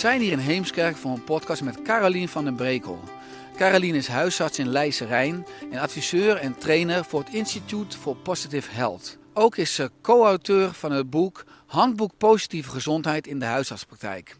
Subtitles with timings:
[0.00, 3.00] Zijn hier in Heemskerk voor een podcast met Carolien van den Brekel.
[3.56, 8.70] Carolien is huisarts in Leidse Rijn en adviseur en trainer voor het Institute for Positive
[8.70, 9.18] Health.
[9.34, 14.36] Ook is ze co-auteur van het boek Handboek Positieve Gezondheid in de Huisartspraktijk.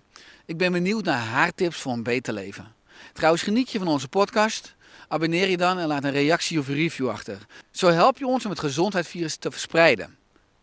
[0.47, 2.75] Ik ben benieuwd naar haar tips voor een beter leven.
[3.13, 4.75] Trouwens, geniet je van onze podcast?
[5.09, 7.39] Abonneer je dan en laat een reactie of een review achter.
[7.71, 10.17] Zo help je ons om het gezondheidsvirus te verspreiden.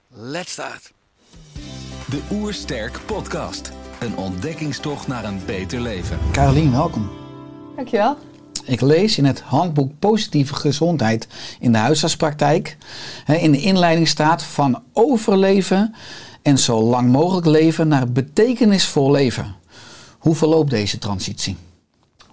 [0.10, 0.92] Let's start!
[2.10, 3.72] De Oersterk Podcast.
[4.00, 6.18] Een ontdekkingstocht naar een beter leven.
[6.32, 7.10] Carolien, welkom.
[7.76, 8.18] Dankjewel.
[8.66, 11.28] Ik lees in het handboek Positieve Gezondheid
[11.60, 12.78] in de huisartspraktijk.
[13.26, 15.96] hè, In de inleiding staat van overleven
[16.42, 19.56] en zo lang mogelijk leven naar betekenisvol leven.
[20.18, 21.58] Hoe verloopt deze transitie?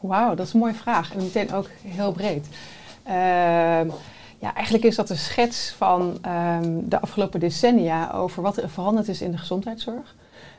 [0.01, 2.47] Wauw, dat is een mooie vraag en meteen ook heel breed.
[3.03, 3.89] Ehm,
[4.39, 9.09] ja, eigenlijk is dat een schets van ehm, de afgelopen decennia over wat er veranderd
[9.09, 10.15] is in de gezondheidszorg.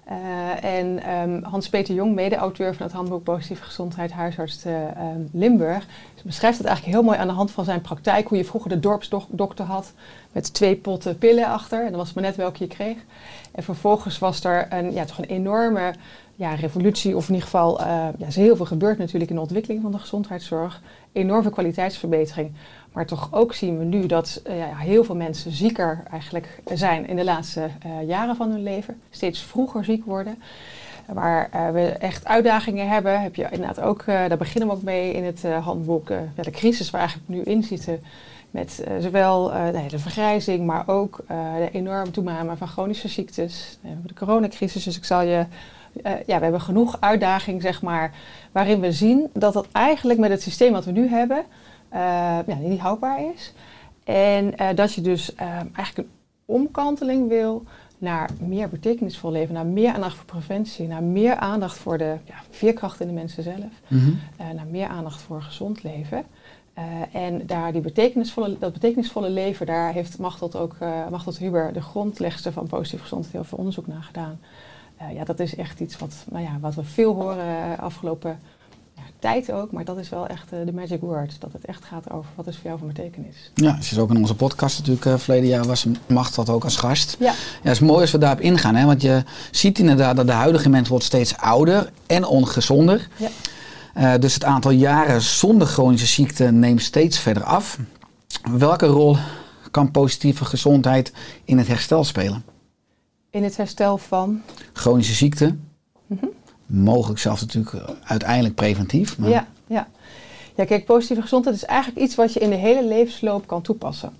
[0.06, 5.86] Eh, en ehm, Hans-Peter Jong, mede-auteur van het handboek Positieve Gezondheid, huisarts te ehm, Limburg,
[6.26, 8.28] beschrijft het eigenlijk heel mooi aan de hand van zijn praktijk.
[8.28, 9.94] Hoe je vroeger de dorpsdokter had
[10.32, 11.80] met twee potten pillen achter.
[11.80, 12.98] En dan was het maar net welke je kreeg.
[13.52, 15.94] En vervolgens was er een, ja, toch een enorme
[16.36, 17.86] ja, revolutie, of in ieder geval, eh,
[18.18, 20.82] ja, is heel veel gebeurd natuurlijk in de ontwikkeling van de gezondheidszorg.
[21.16, 22.52] Enorme kwaliteitsverbetering.
[22.94, 27.08] Maar toch ook zien we nu dat eh, ja, heel veel mensen zieker eigenlijk zijn
[27.08, 29.02] in de laatste eh, jaren van hun leven.
[29.10, 30.42] Steeds vroeger ziek worden.
[31.08, 35.14] Waar eh, we echt uitdagingen hebben, heb je inderdaad ook, daar beginnen we ook mee
[35.14, 38.00] in het handboek, ja, de crisis waar we eigenlijk nu in zitten.
[38.52, 39.44] Met zowel
[39.90, 43.78] de vergrijzing, maar ook de enorme toename van chronische ziektes.
[43.82, 45.46] We hebben de coronacrisis, dus ik zal je...
[46.04, 48.14] eh, ja, we hebben genoeg uitdaging, zeg maar,
[48.52, 51.46] waarin we zien dat dat eigenlijk met het systeem wat we nu hebben,
[51.96, 52.02] eh,
[52.48, 53.54] ja, niet houdbaar is.
[54.04, 56.10] En eh, dat je dus eigenlijk een
[56.46, 57.64] omkanteling wil
[57.98, 62.36] naar meer betekenisvol leven, naar meer aandacht voor preventie, naar meer aandacht voor de ja,
[62.50, 66.24] veerkracht in de mensen zelf, eh, naar meer aandacht voor gezond leven.
[67.12, 71.82] En daar die betekenisvolle, dat betekenisvolle leven, daar heeft Machteld ook, eh Machteld Huber, de
[71.82, 74.40] grondlegster van positieve gezondheid, heel veel onderzoek naar gedaan.
[74.98, 78.40] Eh, ja, dat is echt iets wat, nou ja, wat we veel horen eh, afgelopen
[79.20, 81.36] tijd ook, maar dat is wel echt eh, de magic word.
[81.40, 83.52] Dat het echt gaat over wat is voor jou van betekenis.
[83.56, 85.06] Ja, ze is ook in onze podcast natuurlijk.
[85.06, 87.16] eh verleden jaar was Macht dat ook als gast.
[87.20, 88.76] Ja, Ja, het is mooi als we daarop ingaan.
[88.76, 88.86] Hè?
[88.86, 93.08] Want je ziet inderdaad dat de huidige mens wordt steeds ouder en ongezonder.
[93.18, 93.30] ja.
[94.18, 97.80] Dus het aantal jaren zonder chronische ziekte neemt steeds verder af.
[98.52, 99.18] Welke rol
[99.72, 101.14] kan positieve gezondheid
[101.46, 102.44] in het herstel spelen?
[103.36, 104.42] In het herstel van.
[104.74, 105.56] Chronische ziekte,
[106.66, 109.18] mogelijk zelfs natuurlijk eh, uiteindelijk preventief.
[109.18, 109.88] Maar Ja, ja.
[110.56, 114.14] ja, kijk, positieve gezondheid is eigenlijk iets wat je in de hele levensloop kan toepassen.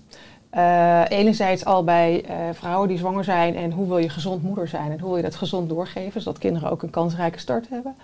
[0.50, 4.68] Eh, enerzijds al bij eh, vrouwen die zwanger zijn en hoe wil je gezond moeder
[4.68, 7.94] zijn en hoe wil je dat gezond doorgeven, zodat kinderen ook een kansrijke start hebben.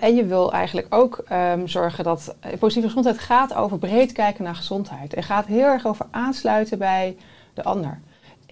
[0.00, 4.54] En je wil eigenlijk ook ehm, zorgen dat positieve gezondheid gaat over breed kijken naar
[4.54, 5.14] gezondheid.
[5.14, 7.16] En gaat heel erg over aansluiten bij
[7.54, 8.00] de ander.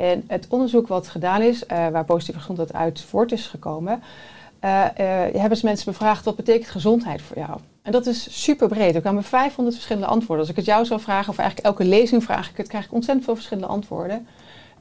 [0.01, 4.03] En het onderzoek wat gedaan is, eh, waar positieve gezondheid uit voort is gekomen,
[4.61, 7.59] eh, eh, hebben ze mensen bevraagd wat betekent gezondheid voor jou.
[7.83, 8.95] En dat is super breed.
[8.95, 10.39] Er kwamen 500 verschillende antwoorden.
[10.39, 12.93] Als ik het jou zou vragen, of eigenlijk elke lezing vraag ik het, krijg ik
[12.93, 14.27] ontzettend veel verschillende antwoorden.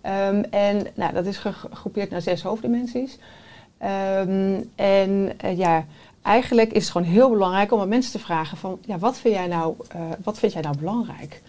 [0.02, 3.18] Ehm, en nou, dat is ge- gegroepeerd naar zes hoofddimensies.
[3.78, 5.86] Ehm, en ja,
[6.22, 9.34] eigenlijk is het gewoon heel belangrijk om aan mensen te vragen van, ja, wat vind
[9.36, 9.76] jij nou,
[10.24, 11.42] wat vind jij nou belangrijk?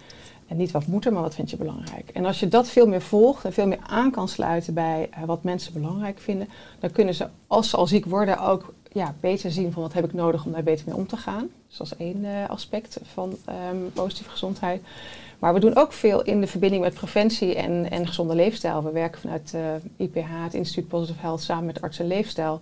[0.51, 2.11] En niet wat moet er, maar wat vind je belangrijk?
[2.13, 5.23] En als je dat veel meer volgt en veel meer aan kan sluiten bij eh,
[5.25, 6.49] wat mensen belangrijk vinden,
[6.79, 10.05] dan kunnen ze, als ze al ziek worden, ook ja, beter zien van wat heb
[10.05, 11.49] ik nodig om daar beter mee om te gaan.
[11.69, 14.83] Dus dat is één eh, aspect van ehm, positieve gezondheid.
[15.39, 18.83] Maar we doen ook veel in de verbinding met preventie en, en gezonde leefstijl.
[18.83, 22.61] We werken vanuit eh, IPH, het Instituut Positive Health, samen met Arts en Leefstijl.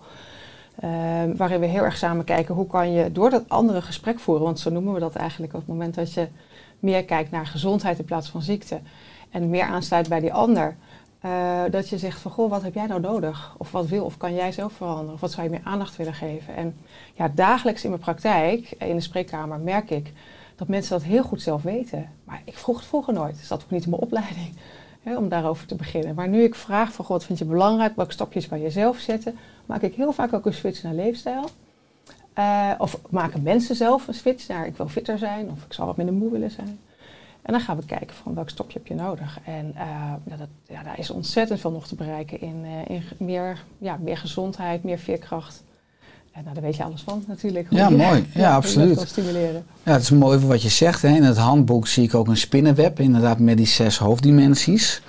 [0.80, 4.44] Ehm, waarin we heel erg samen kijken hoe kan je door dat andere gesprek voeren,
[4.44, 6.28] want zo noemen we dat eigenlijk op het moment dat je
[6.78, 8.80] meer kijkt naar gezondheid in plaats van ziekte
[9.30, 10.76] en meer aansluit bij die ander.
[11.20, 13.54] eh, dat je zegt van, goh, wat heb jij nou nodig?
[13.58, 15.12] Of wat wil of kan jij zelf veranderen?
[15.12, 16.54] Of wat zou je meer aandacht willen geven?
[16.56, 16.76] En
[17.14, 20.12] ja, dagelijks in mijn praktijk, in de spreekkamer, merk ik
[20.56, 22.10] dat mensen dat heel goed zelf weten.
[22.24, 23.36] Maar ik vroeg het vroeger nooit.
[23.38, 24.54] Dus dat ook niet in mijn opleiding
[25.02, 26.14] hè, om daarover te beginnen.
[26.14, 27.96] Maar nu ik vraag van, wat vind je belangrijk?
[27.96, 29.38] Welke stapjes kan je zelf zetten?
[29.66, 31.48] Maak ik heel vaak ook een switch naar leefstijl.
[32.38, 35.86] Eh, of maken mensen zelf een switch naar ik wil fitter zijn of ik zou
[35.86, 36.78] wat minder moe willen zijn.
[37.42, 39.38] En dan gaan we kijken van welk stapje heb je nodig.
[39.44, 43.64] En eh, dat, ja, daar is ontzettend veel nog te bereiken in, eh, in meer,
[43.78, 45.62] ja, meer gezondheid, meer veerkracht.
[46.32, 47.66] En nou, daar weet je alles van natuurlijk.
[47.70, 48.26] Ja, mooi.
[48.34, 49.00] Ja, absoluut.
[49.00, 49.64] stimuleren.
[49.82, 51.02] Ja, het is mooi wat je zegt.
[51.02, 51.08] Hè.
[51.08, 55.02] In het handboek zie ik ook een spinnenweb, inderdaad met die zes hoofddimensies.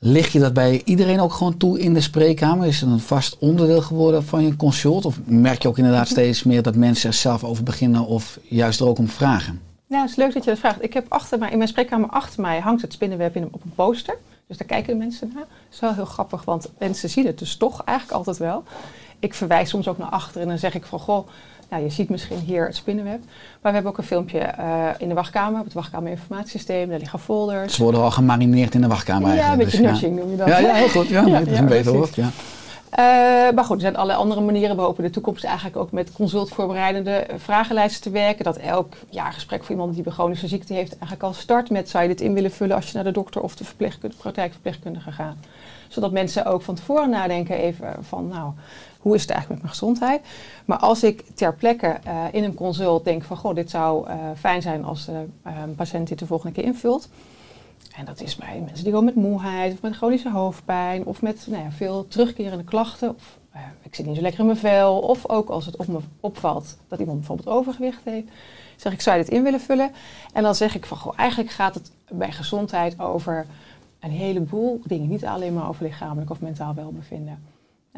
[0.00, 2.66] Lig je dat bij iedereen ook gewoon toe in de spreekkamer?
[2.66, 5.04] Is het een vast onderdeel geworden van je consult?
[5.04, 8.80] Of merk je ook inderdaad steeds meer dat mensen er zelf over beginnen of juist
[8.80, 9.60] er ook om vragen?
[9.86, 10.82] Ja, het is leuk dat je dat vraagt.
[10.82, 13.72] Ik heb achter mij, in mijn spreekkamer achter mij hangt het spinnenweb in, op een
[13.74, 14.16] poster.
[14.46, 15.44] Dus daar kijken de mensen naar.
[15.44, 18.64] Dat is wel heel grappig, want mensen zien het dus toch eigenlijk altijd wel.
[19.18, 21.28] Ik verwijs soms ook naar achter en dan zeg ik van, goh,
[21.68, 23.20] nou, je ziet misschien hier het spinnenweb.
[23.24, 26.88] Maar we hebben ook een filmpje eh, in de wachtkamer, op het wachtkamerinformatiesysteem.
[26.88, 27.74] Daar liggen folders.
[27.74, 30.48] Ze worden al gemarineerd in de wachtkamer Ja, een beetje dus, nudging noem je dat.
[30.48, 31.08] Ja, ja, heel goed.
[31.08, 32.14] Ja, nee, dat is een beter woord.
[32.14, 32.30] Ja.
[32.90, 33.04] Eh,
[33.54, 34.76] maar goed, er zijn alle andere manieren.
[34.76, 38.44] We hopen in de toekomst eigenlijk ook met consultvoorbereidende vragenlijsten te werken.
[38.44, 42.02] Dat elk jaargesprek voor iemand die een chronische ziekte heeft eigenlijk al start met zou
[42.02, 43.64] je dit in willen vullen als je naar de dokter of de
[44.18, 45.36] praktijkverpleegkundige gaat.
[45.88, 48.52] Zodat mensen ook van tevoren nadenken even van nou,
[48.98, 50.20] hoe is het eigenlijk met mijn gezondheid?
[50.64, 54.16] Maar als ik ter plekke eh, in een consult denk van goh, dit zou eh,
[54.36, 57.08] fijn zijn als de eh, patiënt dit de volgende keer invult.
[57.96, 61.46] En dat is bij mensen die komen met moeheid of met chronische hoofdpijn of met
[61.50, 63.14] nou ja, veel terugkerende klachten.
[63.14, 63.38] Of
[63.82, 64.98] ik zit niet zo lekker in mijn vel.
[64.98, 68.28] Of ook als het op me opvalt dat iemand bijvoorbeeld overgewicht heeft.
[68.76, 69.90] Zeg ik, zou je dit in willen vullen?
[70.32, 73.46] En dan zeg ik van, goh, eigenlijk gaat het bij gezondheid over
[74.00, 75.08] een heleboel dingen.
[75.08, 77.42] Niet alleen maar over lichamelijk of mentaal welbevinden.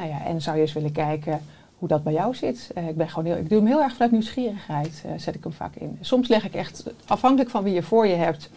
[0.01, 1.41] Nou ja, en zou je eens willen kijken
[1.79, 2.71] hoe dat bij jou zit.
[2.75, 5.43] Eh, ik, ben gewoon heel, ik doe hem heel erg vanuit nieuwsgierigheid, eh, zet ik
[5.43, 5.99] hem vaak in.
[6.01, 8.51] Soms leg ik echt, afhankelijk van wie je voor je hebt,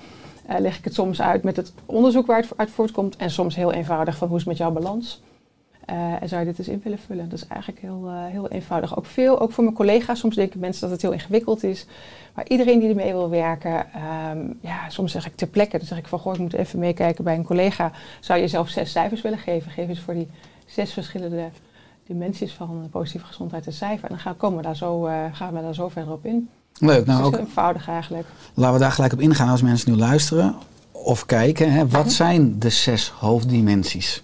[0.46, 3.16] eh, leg ik het soms uit met het onderzoek waar het uit voortkomt.
[3.16, 5.22] En soms heel eenvoudig van hoe is het met jouw balans.
[6.20, 7.30] En zou je dit eens in willen vullen?
[7.30, 8.98] Dat is eigenlijk heel, heel eenvoudig.
[8.98, 10.20] Ook veel, ook voor mijn collega's.
[10.20, 11.86] Soms denken mensen dat het heel ingewikkeld is.
[12.36, 15.78] Maar iedereen die ermee wil werken, ehm, ja, soms zeg ik ter plekke.
[15.78, 17.92] Dan zeg ik van, goh, ik moet even meekijken bij een collega.
[18.20, 19.72] Zou je zelf zes cijfers willen geven?
[19.72, 20.28] Geef eens voor die
[20.66, 21.50] zes verschillende
[22.08, 24.04] dimensies van positieve gezondheid een cijfer.
[24.04, 26.50] En dan gaan, komen we daar zo, eh, gaan we daar zo verder op in.
[26.80, 26.98] Leuk.
[26.98, 28.28] Dus Nou, is ook, eenvoudig eigenlijk.
[28.54, 30.56] laten we daar gelijk op ingaan als mensen nu luisteren
[30.92, 31.72] of kijken.
[31.72, 31.88] Hè.
[31.88, 34.24] Wat zijn de zes hoofddimensies?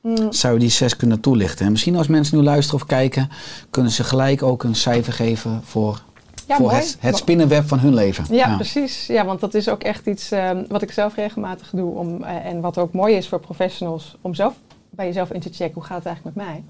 [0.00, 0.32] Mm.
[0.32, 1.66] Zou je die zes kunnen toelichten?
[1.66, 3.30] En misschien als mensen nu luisteren of kijken,
[3.70, 6.02] kunnen ze gelijk ook een cijfer geven voor,
[6.46, 8.24] Ja, voor het, het spinnenweb van hun leven.
[8.30, 9.06] Ja, precies.
[9.06, 11.94] Ja, want dat is ook echt iets ehm, wat ik zelf regelmatig doe.
[11.94, 14.16] Om, eh, en wat ook mooi is voor professionals.
[14.20, 14.54] Om zelf
[14.96, 15.74] bij jezelf in te checken.
[15.74, 16.62] Hoe gaat het eigenlijk met mij?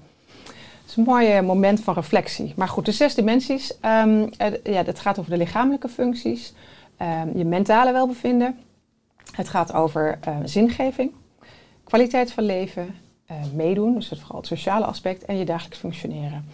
[0.81, 2.53] Het is een mooi eh, moment van reflectie.
[2.55, 3.79] Maar goed, de zes dimensies.
[3.79, 6.53] ehm, eh, ja, het gaat over de lichamelijke functies.
[6.97, 8.59] ehm, je mentale welbevinden.
[9.31, 11.11] Het gaat over eh, zingeving.
[11.83, 12.95] Kwaliteit van leven.
[13.53, 15.25] meedoen, dus het, vooral het sociale aspect.
[15.25, 16.45] En je dagelijks functioneren.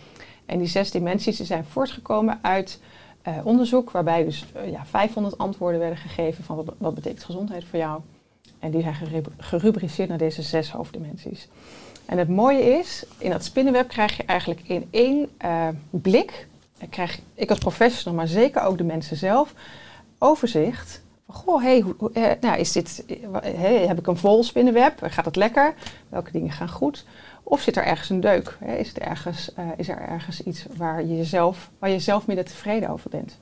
[0.46, 2.80] En die zes dimensies zijn voortgekomen uit
[3.24, 7.64] eh, onderzoek, waarbij dus eh, ja, 500 antwoorden werden gegeven van wat, wat betekent gezondheid
[7.64, 8.02] voor jou.
[8.64, 11.48] En die zijn gerub- gerubriceerd naar deze zes hoofddimensies.
[12.06, 16.88] En het mooie is, in dat spinnenweb krijg je eigenlijk in één eh, blik, eh,
[16.90, 19.54] krijg ik als professional, maar zeker ook de mensen zelf,
[20.18, 21.02] overzicht.
[21.26, 23.04] Van, goh, hey, eh, nou, is dit,
[23.88, 25.00] heb ik een vol spinnenweb?
[25.04, 25.74] Gaat het lekker?
[26.10, 27.06] Welke dingen gaan goed?
[27.44, 28.58] Of zit er ergens een deuk?
[28.78, 32.90] Is, er ergens, is er ergens iets waar je, jezelf, waar je zelf minder tevreden
[32.90, 33.38] over bent?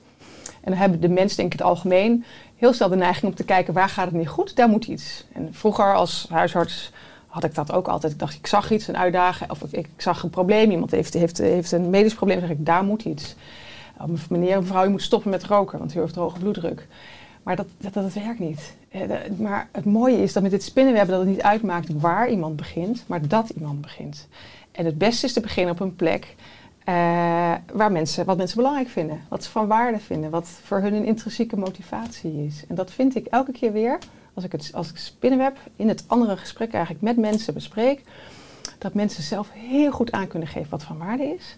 [0.46, 2.24] En dan hebben de mensen, denk ik het algemeen,
[2.56, 5.24] heel snel de neiging om te kijken waar gaat het niet goed, daar moet iets.
[5.32, 6.92] En vroeger als huisarts
[7.26, 8.12] had ik dat ook altijd.
[8.12, 10.70] Ik dacht, ik zag iets, een uitdaging, of ik, zag een probleem.
[10.70, 13.34] Iemand heeft, heeft, heeft een medisch probleem, zeg ik, daar moet iets.
[14.10, 16.86] Of meneer, mevrouw, je moet stoppen met roken, want u heeft hoge bloeddruk.
[17.42, 18.74] Maar dat, dat, dat werkt niet.
[18.88, 19.00] Eh,
[19.38, 23.04] Maar het mooie is dat met dit spinnenweb dat het niet uitmaakt waar iemand begint,
[23.06, 24.28] maar dat iemand begint.
[24.72, 26.34] En het beste is te beginnen op een plek
[26.84, 26.94] eh,
[27.72, 29.20] waar mensen, wat mensen belangrijk vinden.
[29.28, 30.30] Wat ze van waarde vinden.
[30.30, 32.64] Wat voor hun een intrinsieke motivatie is.
[32.68, 33.98] En dat vind ik elke keer weer,
[34.34, 38.02] als ik het als ik spinnenweb in het andere gesprek eigenlijk met mensen bespreek,
[38.78, 41.56] dat mensen zelf heel goed aan kunnen geven wat van waarde is.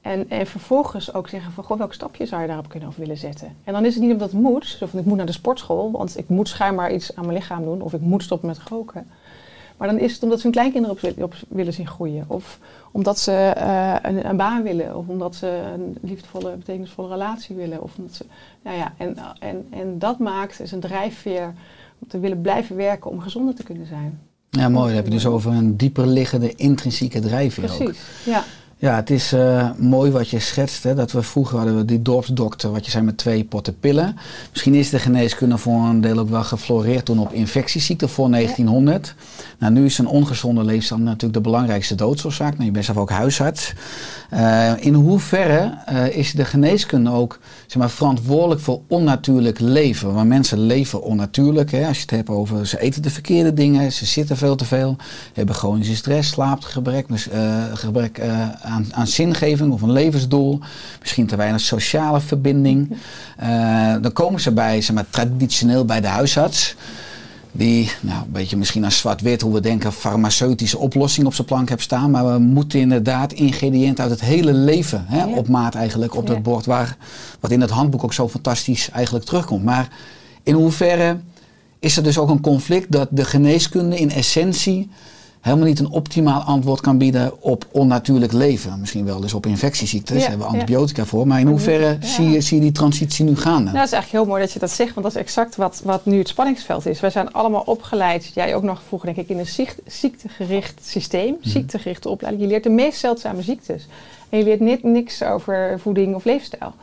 [0.00, 3.16] En, en vervolgens ook zeggen van, goh, welk stapje zou je daarop kunnen of willen
[3.16, 3.56] zetten?
[3.64, 5.90] En dan is het niet omdat het moet, zo van ik moet naar de sportschool,
[5.90, 9.06] want ik moet schijnbaar iets aan mijn lichaam doen, of ik moet stoppen met roken.
[9.76, 12.24] Maar dan is het omdat ze hun kleinkinderen op, wi- op willen zien groeien.
[12.26, 12.58] Of
[12.92, 14.96] omdat ze eh, een, een baan willen.
[14.96, 17.82] Of omdat ze een liefdevolle, betekenisvolle relatie willen.
[17.82, 18.24] Of omdat ze,
[18.62, 21.54] nou ja, en, en, en dat maakt is een drijfveer
[21.98, 24.20] om te willen blijven werken om gezonder te kunnen zijn.
[24.50, 24.86] Ja, mooi.
[24.86, 27.76] Dan heb je dus over een dieper liggende intrinsieke drijfveer ook.
[27.76, 28.44] Precies, ja.
[28.78, 30.82] Ja, het is eh, mooi wat je schetst.
[30.82, 34.16] Hè, dat we vroeger hadden we die dorpsdokter, wat je zei met twee potten pillen.
[34.50, 39.14] Misschien is de geneeskunde voor een deel ook wel gefloreerd toen op infectieziekten voor 1900.
[39.58, 42.52] Nou, nu is een ongezonde leefstijl natuurlijk de belangrijkste doodsoorzaak.
[42.52, 43.72] Nou, je bent zelf ook huisarts.
[44.30, 50.14] Eh, in hoeverre eh, is de geneeskunde ook zeg maar, verantwoordelijk voor onnatuurlijk leven?
[50.14, 51.70] Want mensen leven onnatuurlijk.
[51.70, 54.64] Hè, als je het hebt over ze eten de verkeerde dingen, ze zitten veel te
[54.64, 54.96] veel,
[55.32, 58.20] hebben chronische stress, slaapgebrek, dus, eh, gebrek
[58.62, 60.60] aan, aan zingeving of een levensdoel,
[61.00, 62.96] misschien te weinig sociale verbinding.
[64.00, 66.76] Dan komen ze bij, zeg maar, traditioneel bij de huisarts.
[67.56, 71.68] Die, nou, een beetje misschien als zwart-wit, hoe we denken, farmaceutische oplossing op zijn plank
[71.68, 72.10] hebben staan.
[72.10, 75.26] Maar we moeten inderdaad ingrediënten uit het hele leven, hè, Ja.
[75.36, 76.34] op maat eigenlijk, op Ja.
[76.34, 76.66] dat bord.
[76.66, 76.96] Waar,
[77.40, 79.64] wat in het handboek ook zo fantastisch eigenlijk terugkomt.
[79.64, 79.88] Maar
[80.42, 81.16] in hoeverre
[81.78, 84.90] is er dus ook een conflict dat de geneeskunde in essentie
[85.46, 88.80] helemaal niet een optimaal antwoord kan bieden op onnatuurlijk leven.
[88.80, 90.58] Misschien wel dus op infectieziektes, Ja, daar hebben we ja.
[90.60, 91.26] antibiotica voor.
[91.26, 92.06] Maar in hoeverre Ja.
[92.06, 93.64] zie, je, zie je die transitie nu gaande?
[93.64, 95.80] Nou, dat is eigenlijk heel mooi dat je dat zegt, want dat is exact wat,
[95.84, 97.00] wat nu het spanningsveld is.
[97.00, 102.08] Wij zijn allemaal opgeleid, jij ook nog vroeger denk ik, in een ziektegericht systeem, ziektegerichte
[102.08, 102.44] opleiding.
[102.44, 103.86] Je leert de meest zeldzame ziektes.
[104.28, 106.74] En je leert niet, niks over voeding of leefstijl.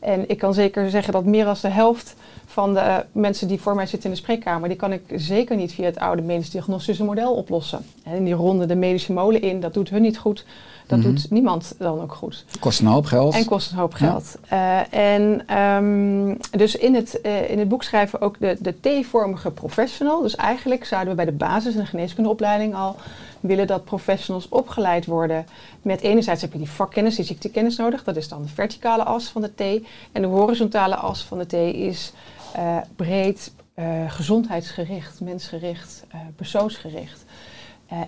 [0.00, 2.14] En ik kan zeker zeggen dat meer dan de helft
[2.56, 5.72] van de mensen die voor mij zitten in de spreekkamer, die kan ik zeker niet
[5.72, 7.84] via het oude medisch diagnostische model oplossen.
[8.02, 10.44] En die ronden de medische molen in, dat doet hun niet goed.
[10.86, 11.08] Dat Mhm.
[11.08, 12.44] doet niemand dan ook goed.
[12.60, 13.34] Kost een hoop geld.
[13.34, 14.36] En kost een hoop geld.
[14.48, 18.74] Eh, en ehm, dus in het, eh, in het boek schrijven we ook de, de
[18.80, 20.22] T-vormige professional.
[20.22, 22.96] Dus eigenlijk zouden we bij de basis in de geneeskundeopleiding al
[23.40, 25.46] willen dat professionals opgeleid worden.
[25.82, 28.04] Met enerzijds heb je die vakkennis, die ziektekennis nodig.
[28.04, 29.86] Dat is dan de verticale as van de T.
[30.12, 32.12] En de horizontale as van de T is
[32.56, 37.24] eh, breed, eh, gezondheidsgericht, mensgericht, eh, persoonsgericht.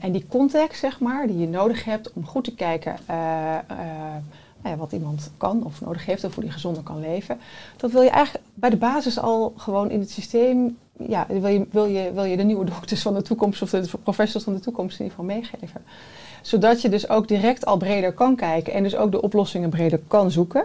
[0.01, 2.97] En die context, zeg maar, die je nodig hebt om goed te kijken
[4.63, 7.39] nou wat iemand kan of nodig heeft of hoe die gezonder kan leven.
[7.77, 10.79] Dat wil je eigenlijk bij de basis al gewoon in het systeem,
[11.09, 13.89] ja, wil je, wil je, wil je de nieuwe dokters van de toekomst of de
[14.03, 15.83] professionals van de toekomst in ieder geval meegeven.
[16.43, 20.01] Zodat je dus ook direct al breder kan kijken en dus ook de oplossingen breder
[20.07, 20.65] kan zoeken.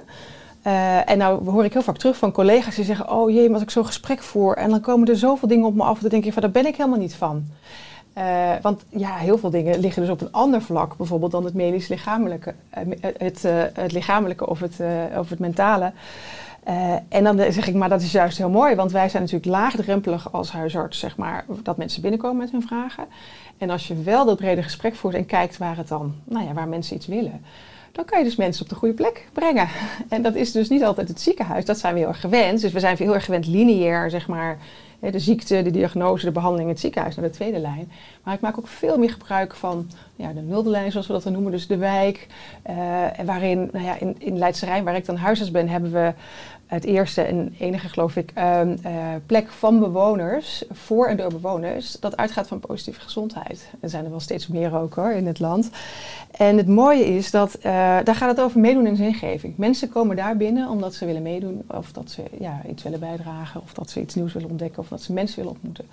[0.64, 3.62] Eh, en nou hoor ik heel vaak terug van collega's die zeggen: Oh jee, als
[3.62, 6.26] ik zo'n gesprek voer en dan komen er zoveel dingen op me af, dan denk
[6.26, 7.46] ik van daar ben ik helemaal niet van.
[8.14, 11.54] Eh, want ja, heel veel dingen liggen dus op een ander vlak, bijvoorbeeld dan het
[11.54, 12.84] medisch-lichamelijke, eh,
[13.18, 13.44] het,
[13.74, 14.78] het lichamelijke of het,
[15.30, 15.92] het mentale.
[17.10, 20.32] En dan zeg ik, maar dat is juist heel mooi, want wij zijn natuurlijk laagdrempelig
[20.32, 23.06] als huisarts, zeg maar, dat mensen binnenkomen met hun vragen.
[23.58, 26.54] En als je wel dat brede gesprek voert en kijkt waar het dan, nou ja,
[26.54, 27.42] waar mensen iets willen,
[27.94, 29.68] dan kan je dus mensen op de goede plek brengen.
[30.10, 32.62] En dat is dus niet altijd het ziekenhuis, dat zijn we heel erg gewend.
[32.62, 34.58] Dus we zijn heel erg gewend lineair, zeg maar,
[35.00, 37.92] de ziekte, de diagnose, de behandeling, het ziekenhuis naar de tweede lijn.
[38.24, 41.26] Maar ik maak ook veel meer gebruik van ja, de nulde lijn, zoals we dat
[41.26, 42.28] noemen, dus de wijk.
[42.64, 42.76] eh,
[43.26, 46.14] waarin, nou ja, in, in Leidse Rijn, waar ik dan huisarts ben, hebben we
[46.74, 48.94] het eerste en enige, geloof ik, ehm, eh,
[49.26, 53.70] plek van bewoners, voor en door bewoners, dat uitgaat van positieve gezondheid.
[53.80, 55.70] Er zijn er wel steeds meer ook hoor, in het land.
[56.32, 57.64] En het mooie is dat, eh,
[58.04, 59.58] daar gaat het over meedoen in zingeving.
[59.58, 63.62] Mensen komen daar binnen omdat ze willen meedoen, of dat ze ja, iets willen bijdragen,
[63.62, 65.86] of dat ze iets nieuws willen ontdekken, of dat ze mensen willen ontmoeten.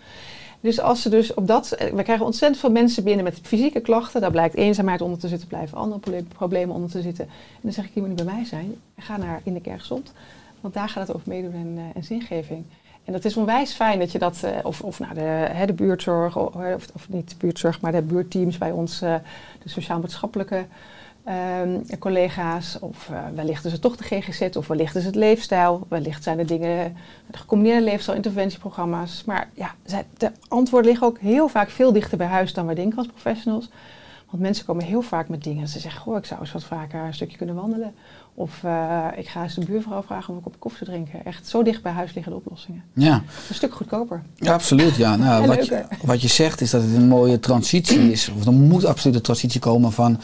[0.61, 3.81] Dus als ze dus op dat, eh, we krijgen ontzettend veel mensen binnen met fysieke
[3.81, 4.21] klachten.
[4.21, 7.25] Daar blijkt eenzaamheid onder te zitten, blijven andere proble- problemen onder te zitten.
[7.25, 8.75] En dan zeg ik, je moet niet bij mij zijn.
[8.99, 10.13] Ga naar In de Kerk Gezond.
[10.61, 12.65] Want daar gaat het over meedoen en, eh, en zingeving.
[13.05, 15.21] En dat is onwijs fijn dat je dat, eh, of, of nou de,
[15.53, 16.55] hè, de buurtzorg, of,
[16.95, 19.15] of, niet de buurtzorg, maar de buurtteams bij ons, eh,
[19.63, 20.67] de sociaal-maatschappelijke
[21.25, 26.23] ehm, collega's, of wellicht is het toch de GGZ, of wellicht is het leefstijl, wellicht
[26.23, 29.25] zijn er dingen, de gecombineerde leefstijl-interventieprogramma's.
[29.25, 29.75] Maar ja,
[30.17, 33.69] de antwoorden liggen ook heel vaak veel dichter bij huis dan wij denken als professionals.
[34.31, 35.69] Want mensen komen heel vaak met dingen.
[35.69, 37.95] Ze zeggen, goh, ik zou eens wat vaker een stukje kunnen wandelen.
[38.35, 41.25] Of eh, ik ga eens de buurvrouw vragen om een kopje koffie te drinken.
[41.25, 42.85] Echt zo dicht bij huis liggen de oplossingen.
[42.93, 43.15] Ja,
[43.49, 44.23] Een stuk goedkoper.
[44.37, 44.97] ja absoluut.
[44.97, 45.17] Ja.
[45.17, 48.31] Nou, wat, je, wat je zegt is dat het een mooie transitie is.
[48.37, 50.21] Of er moet absoluut een transitie komen van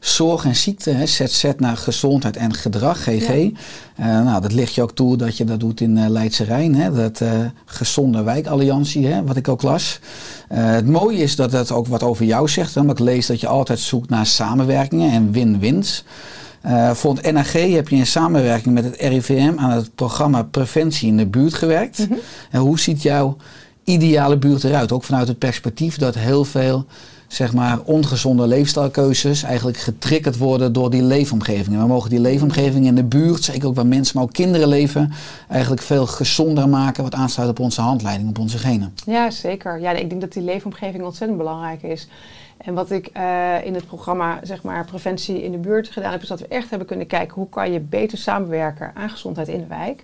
[0.00, 3.28] zorg en ziekte, hè, ZZ naar gezondheid en gedrag, GG.
[3.28, 3.50] Ja.
[3.96, 6.74] Eh, nou, dat ligt je ook toe dat je dat doet in eh, Leidse Rijn.
[6.74, 7.30] Hè, dat eh,
[7.64, 10.00] gezonde wijkalliantie, hè, wat ik ook las.
[10.54, 12.74] Het mooie is dat het ook wat over jou zegt.
[12.74, 16.04] Maar ik lees dat je altijd zoekt naar samenwerkingen en win-wins.
[16.92, 21.16] Voor het NAG heb je in samenwerking met het RIVM aan het programma Preventie in
[21.16, 21.98] de buurt gewerkt.
[21.98, 22.18] Mhm.
[22.50, 23.36] En hoe ziet jouw
[23.84, 24.92] ideale buurt eruit?
[24.92, 26.86] Ook vanuit het perspectief dat heel veel
[27.32, 31.74] zeg maar, ongezonde leefstijlkeuzes eigenlijk getriggerd worden door die leefomgeving.
[31.76, 34.68] En we mogen die leefomgeving in de buurt, zeker ook waar mensen, maar ook kinderen
[34.68, 35.12] leven,
[35.48, 38.94] eigenlijk veel gezonder maken, wat aansluit op onze handleiding, op onze genen.
[39.06, 39.80] Ja, zeker.
[39.80, 42.08] Ja, ik denk dat die leefomgeving ontzettend belangrijk is.
[42.56, 46.22] En wat ik eh, in het programma zeg maar, Preventie in de Buurt gedaan heb,
[46.22, 49.58] is dat we echt hebben kunnen kijken hoe kan je beter samenwerken aan gezondheid in
[49.58, 50.02] de wijk.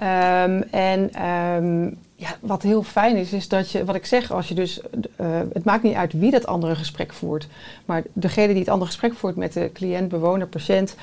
[0.00, 4.48] Um, en um, ja, wat heel fijn is, is dat je, wat ik zeg, als
[4.48, 4.80] je dus,
[5.20, 7.48] uh, het maakt niet uit wie dat andere gesprek voert,
[7.84, 10.94] maar degene die het andere gesprek voert met de cliënt, bewoner, patiënt,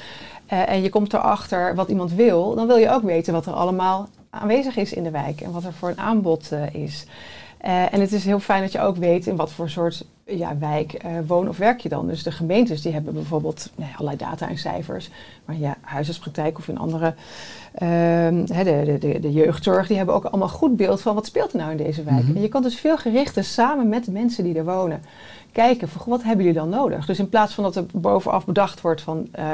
[0.53, 3.53] uh, en je komt erachter wat iemand wil, dan wil je ook weten wat er
[3.53, 7.05] allemaal aanwezig is in de wijk en wat er voor een aanbod uh, is.
[7.65, 10.57] Uh, en het is heel fijn dat je ook weet in wat voor soort ja,
[10.57, 12.07] wijk uh, woon of werk je dan.
[12.07, 15.09] Dus de gemeentes die hebben bijvoorbeeld nou ja, allerlei data en cijfers.
[15.45, 17.13] Maar ja, huisartspraktijk of in andere,
[17.73, 21.59] uh, de, de, de, jeugdzorg, die hebben ook allemaal goed beeld van wat speelt er
[21.59, 22.21] nou in deze wijk.
[22.21, 22.35] Mm -hmm.
[22.35, 25.01] En je kan dus veel gerichter samen met de mensen die er wonen
[25.51, 27.05] kijken van wat hebben jullie dan nodig.
[27.05, 29.53] Dus in plaats van dat er bovenaf bedacht wordt van uh,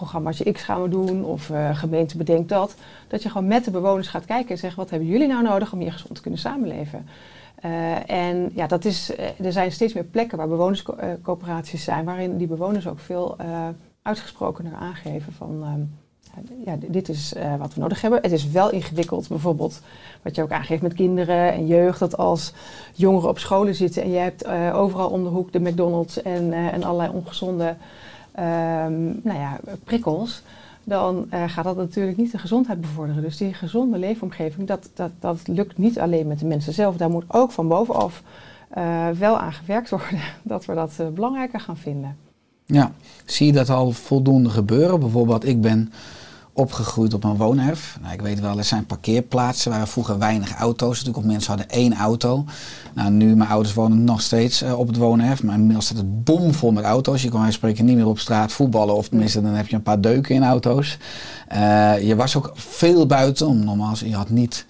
[0.00, 2.74] programmaatje X gaan we doen of uh, gemeente bedenkt dat.
[3.08, 5.72] Dat je gewoon met de bewoners gaat kijken en zegt wat hebben jullie nou nodig
[5.72, 7.08] om hier gezond te kunnen samenleven.
[7.64, 12.36] Uh, en ja, dat is, uh, er zijn steeds meer plekken waar bewonerscoöperaties zijn, waarin
[12.36, 13.36] die bewoners ook veel
[14.02, 15.88] uitgesprokener aangeven van
[16.64, 18.22] ja, dit is wat we nodig hebben.
[18.22, 19.80] Het is wel ingewikkeld, bijvoorbeeld
[20.22, 22.52] wat je ook aangeeft met kinderen en jeugd, dat als
[22.94, 26.82] jongeren op scholen zitten en je hebt overal om de hoek de McDonald's en, en
[26.84, 27.76] allerlei ongezonde
[28.38, 30.42] um, nou ja, prikkels,
[30.84, 33.22] dan uh, gaat dat natuurlijk niet de gezondheid bevorderen.
[33.22, 36.96] Dus die gezonde leefomgeving, dat, dat, dat lukt niet alleen met de mensen zelf.
[36.96, 38.22] Daar moet ook van bovenaf
[38.78, 42.16] uh, wel aan gewerkt worden dat we dat uh, belangrijker gaan vinden.
[42.66, 42.92] Ja,
[43.24, 45.00] zie je dat al voldoende gebeuren?
[45.00, 45.92] Bijvoorbeeld, ik ben
[46.60, 47.98] opgegroeid op een woonerf.
[48.02, 50.90] Nou, ik weet wel, er zijn parkeerplaatsen waar vroeger weinig auto's.
[50.90, 52.44] Natuurlijk, of mensen hadden één auto.
[52.94, 55.42] Nou, nu, mijn ouders wonen nog steeds uh, op het woonerf.
[55.42, 57.22] Maar inmiddels staat het bomvol met auto's.
[57.22, 58.94] Je kan spreken niet meer op straat voetballen.
[58.94, 60.98] Of tenminste, dan heb je een paar deuken in auto's.
[61.52, 63.64] Uh, je was ook veel buiten.
[63.64, 64.66] Normaal, je had niet...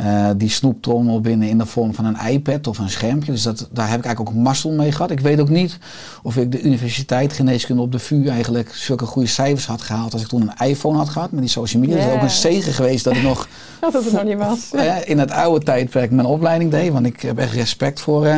[0.00, 3.32] Uh, die snoeptrommel binnen in de vorm van een iPad of een schermpje.
[3.32, 5.10] Dus dat, daar heb ik eigenlijk ook mazzel mee gehad.
[5.10, 5.78] Ik weet ook niet
[6.22, 10.22] of ik de universiteit geneeskunde op de VU eigenlijk zulke goede cijfers had gehaald als
[10.22, 11.96] ik toen een iPhone had gehad met die social media.
[11.96, 12.06] Yeah.
[12.06, 13.48] Dat is ook een zegen geweest dat ik nog,
[13.80, 14.70] dat het nog niet was.
[14.74, 16.92] Uh, in het oude tijdperk mijn opleiding deed.
[16.92, 18.36] Want ik heb echt respect voor uh,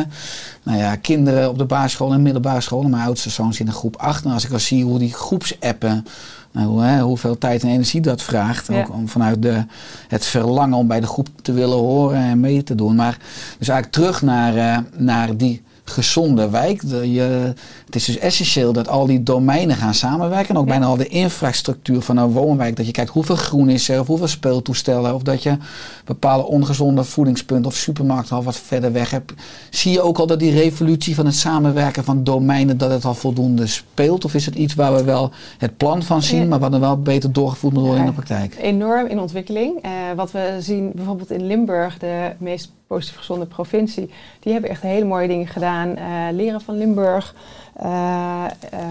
[0.63, 2.83] nou ja, kinderen op de basisschool en middelbare school.
[2.83, 4.25] Mijn oudste zoon zit in groep 8.
[4.25, 6.05] En als ik al zie hoe die groepsappen
[6.51, 8.67] nou, hè, hoeveel tijd en energie dat vraagt.
[8.67, 8.79] Ja.
[8.79, 9.65] Ook om vanuit de,
[10.07, 12.95] het verlangen om bij de groep te willen horen en mee te doen.
[12.95, 13.17] Maar
[13.57, 16.89] dus eigenlijk terug naar, uh, naar die gezonde wijk.
[16.89, 17.53] De, je,
[17.93, 20.49] het is dus essentieel dat al die domeinen gaan samenwerken.
[20.49, 20.71] En ook ja.
[20.71, 22.75] bijna al de infrastructuur van een woonwijk.
[22.75, 25.15] Dat je kijkt hoeveel groen is er, of hoeveel speeltoestellen.
[25.15, 25.57] Of dat je
[26.05, 29.33] bepaalde ongezonde voedingspunten of supermarkten al wat verder weg hebt.
[29.69, 33.13] Zie je ook al dat die revolutie van het samenwerken van domeinen, dat het al
[33.13, 34.25] voldoende speelt?
[34.25, 37.01] Of is het iets waar we wel het plan van zien, maar wat er wel
[37.01, 38.55] beter doorgevoerd moet worden in de praktijk?
[38.61, 39.85] Enorm in ontwikkeling.
[39.85, 44.81] Uh, wat we zien bijvoorbeeld in Limburg, de meest positief gezonde provincie, die hebben echt
[44.81, 45.89] hele mooie dingen gedaan.
[45.89, 47.35] Uh, leren van Limburg.
[47.83, 48.45] Uh,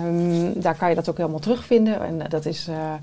[0.05, 2.01] um, daar kan je dat ook helemaal terugvinden.
[2.01, 2.95] En dat is, uh,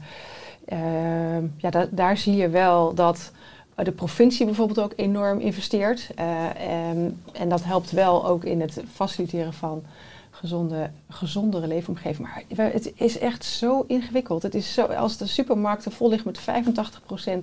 [1.57, 3.31] ja, da daar zie je wel dat
[3.75, 6.09] de provincie bijvoorbeeld ook enorm investeert.
[6.15, 9.83] En, en, dat helpt wel ook in het faciliteren van
[10.31, 12.27] gezonde, gezondere leefomgeving.
[12.27, 14.43] Maar het is echt zo ingewikkeld.
[14.43, 16.65] Het is zo, als de supermarkten vol liggen met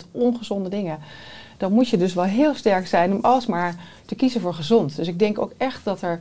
[0.04, 0.98] 85% ongezonde dingen,
[1.56, 4.96] dan moet je dus wel heel sterk zijn om alsmaar te kiezen voor gezond.
[4.96, 6.20] Dus ik denk ook echt dat er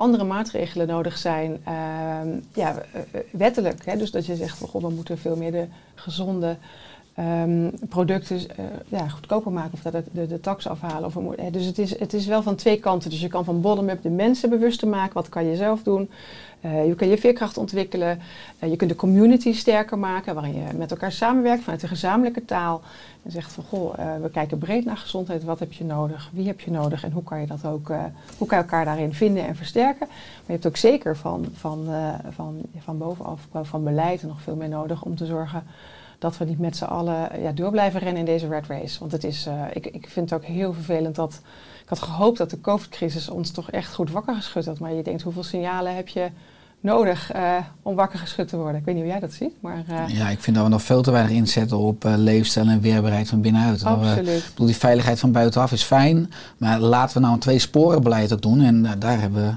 [0.00, 2.82] andere maatregelen nodig zijn, uh, ja,
[3.30, 3.84] wettelijk.
[3.84, 3.96] Hè?
[3.96, 6.56] Dus dat je zegt, van, we moeten veel meer de gezonde
[7.18, 11.04] um, producten uh, ja, goedkoper maken of dat de, de, de tax afhalen.
[11.04, 11.50] Of hè?
[11.50, 13.10] Dus het is, het is wel van twee kanten.
[13.10, 15.14] Dus je kan van bottom-up de mensen bewuster maken.
[15.14, 16.10] Wat kan je zelf doen?
[16.64, 18.20] Uh, je kan je veerkracht ontwikkelen.
[18.58, 22.44] Uh, je kunt de community sterker maken, waarin je met elkaar samenwerkt vanuit de gezamenlijke
[22.44, 22.80] taal.
[23.22, 25.44] En zegt van, goh, uh, we kijken breed naar gezondheid.
[25.44, 26.30] Wat heb je nodig?
[26.32, 27.04] Wie heb je nodig?
[27.04, 27.88] En hoe kan je dat ook,
[28.38, 30.06] hoe kan je elkaar daarin vinden en versterken?
[30.08, 31.88] Maar je hebt ook zeker van, van,
[32.30, 35.62] van, van bovenaf, van beleid nog veel meer nodig om te zorgen
[36.18, 38.98] dat we niet met z'n allen ja, door blijven rennen in deze red race.
[38.98, 41.40] Want het is, ik, ik vind het ook heel vervelend dat
[41.90, 44.78] had gehoopt dat de COVID-crisis ons toch echt goed wakker geschud had.
[44.78, 46.28] Maar je denkt, hoeveel signalen heb je
[46.80, 48.80] nodig uh, om wakker geschud te worden?
[48.80, 49.52] Ik weet niet hoe jij dat ziet.
[49.60, 52.66] Maar, uh, ja, ik vind dat we nog veel te weinig inzetten op uh, leefstijl
[52.66, 53.84] en weerbaarheid van binnenuit.
[53.84, 54.24] Absoluut.
[54.24, 56.32] We, ik bedoel, die veiligheid van buitenaf is fijn.
[56.56, 58.60] Maar laten we nou een twee sporen beleid ook doen.
[58.60, 59.54] En daar hebben we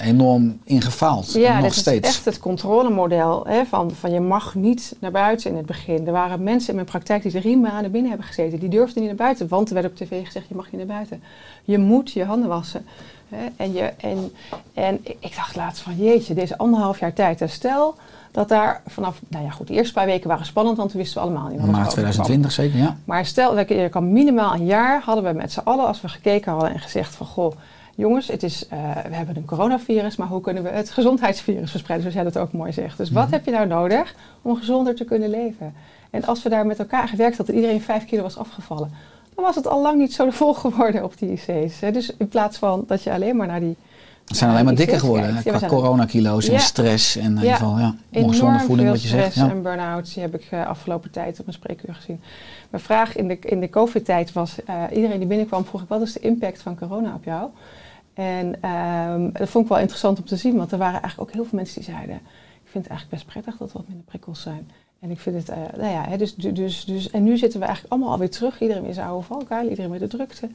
[0.00, 1.32] enorm in gefaald.
[1.32, 2.08] Ja, nog steeds.
[2.08, 6.06] is echt het controlemodel hè, van, van je mag niet naar buiten in het begin.
[6.06, 8.58] Er waren mensen in mijn praktijk die drie maanden binnen hebben gezeten.
[8.58, 10.96] Die durfden niet naar buiten, want er werd op tv gezegd, je mag niet naar
[10.96, 11.22] buiten.
[11.64, 12.86] Je moet je handen wassen.
[13.28, 14.32] Hè, en, je, en,
[14.74, 17.40] en ik dacht laatst van, jeetje, deze anderhalf jaar tijd.
[17.40, 17.94] En stel
[18.30, 21.22] dat daar vanaf, nou ja goed, de eerste paar weken waren spannend, want toen wisten
[21.22, 22.12] we allemaal niet wat Maart overkwam.
[22.12, 22.96] 2020 zeker, ja.
[23.04, 26.08] Maar stel, dat je kan minimaal een jaar hadden we met z'n allen, als we
[26.08, 27.52] gekeken hadden en gezegd van goh,
[27.96, 28.78] jongens, het is, eh,
[29.08, 32.52] we hebben een coronavirus, maar hoe kunnen we het gezondheidsvirus verspreiden, zoals jij dat ook
[32.52, 32.96] mooi zegt.
[32.98, 33.32] Dus wat Mhm.
[33.32, 35.74] heb je nou nodig om gezonder te kunnen leven?
[36.10, 38.90] En als we daar met elkaar gewerkt hadden, dat iedereen vijf kilo was afgevallen,
[39.34, 41.80] dan was het al lang niet zo vol geworden op die IC's.
[41.80, 41.90] Hè.
[41.90, 43.76] Dus in plaats van dat je alleen maar naar die
[44.26, 45.40] We zijn alleen maar dikker geworden.
[45.44, 46.58] Ja, Qua coronakilo's en Ja.
[46.58, 47.40] stress en in Ja.
[47.40, 49.30] ieder geval ja, ongezonde voeding wat je zegt.
[49.30, 49.54] stress Ja.
[49.56, 50.14] en burn-outs.
[50.14, 52.20] Die heb ik uh, afgelopen tijd op mijn spreekuur gezien.
[52.70, 54.56] Mijn vraag in de, in de covid-tijd was...
[54.68, 55.88] Uh, iedereen die binnenkwam vroeg ik...
[55.88, 57.48] wat is de impact van corona op jou?
[58.16, 60.56] En um, dat vond ik wel interessant om te zien.
[60.56, 62.16] Want er waren eigenlijk ook heel veel mensen die zeiden...
[62.64, 64.70] ik vind het eigenlijk best prettig dat er wat minder prikkels zijn.
[64.98, 65.50] En ik vind het...
[65.50, 68.60] Uh, nou ja, hè, dus, dus, dus, en nu zitten we eigenlijk allemaal alweer terug.
[68.60, 69.68] Iedereen weer zijn oude valkuil.
[69.68, 70.48] Iedereen met de drukte.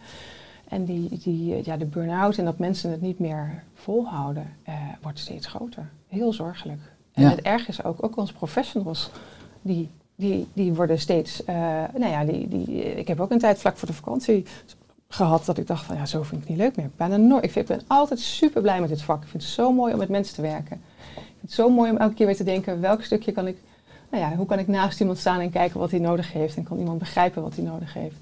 [0.67, 5.19] En die, die, ja, de burn-out en dat mensen het niet meer volhouden, uh, wordt
[5.19, 5.89] steeds groter.
[6.07, 6.79] Heel zorgelijk.
[7.13, 7.29] En Ja.
[7.29, 9.09] het erg is ook, ook onze professionals,
[9.61, 11.55] die, die, die worden steeds, uh,
[11.97, 14.45] nou ja, die, die, ik heb ook een tijd vlak voor de vakantie
[15.13, 16.89] gehad dat ik dacht van ja, zo vind ik het niet leuk meer.
[16.95, 17.43] Bijna nooit.
[17.43, 19.23] Ik, vind, ik ben altijd super blij met dit vak.
[19.23, 20.81] Ik vind het zo mooi om met mensen te werken.
[21.05, 23.57] Ik vind het zo mooi om elke keer weer te denken, welk stukje kan ik,
[24.09, 26.63] nou ja, hoe kan ik naast iemand staan en kijken wat hij nodig heeft en
[26.63, 28.15] kan iemand begrijpen wat hij nodig heeft.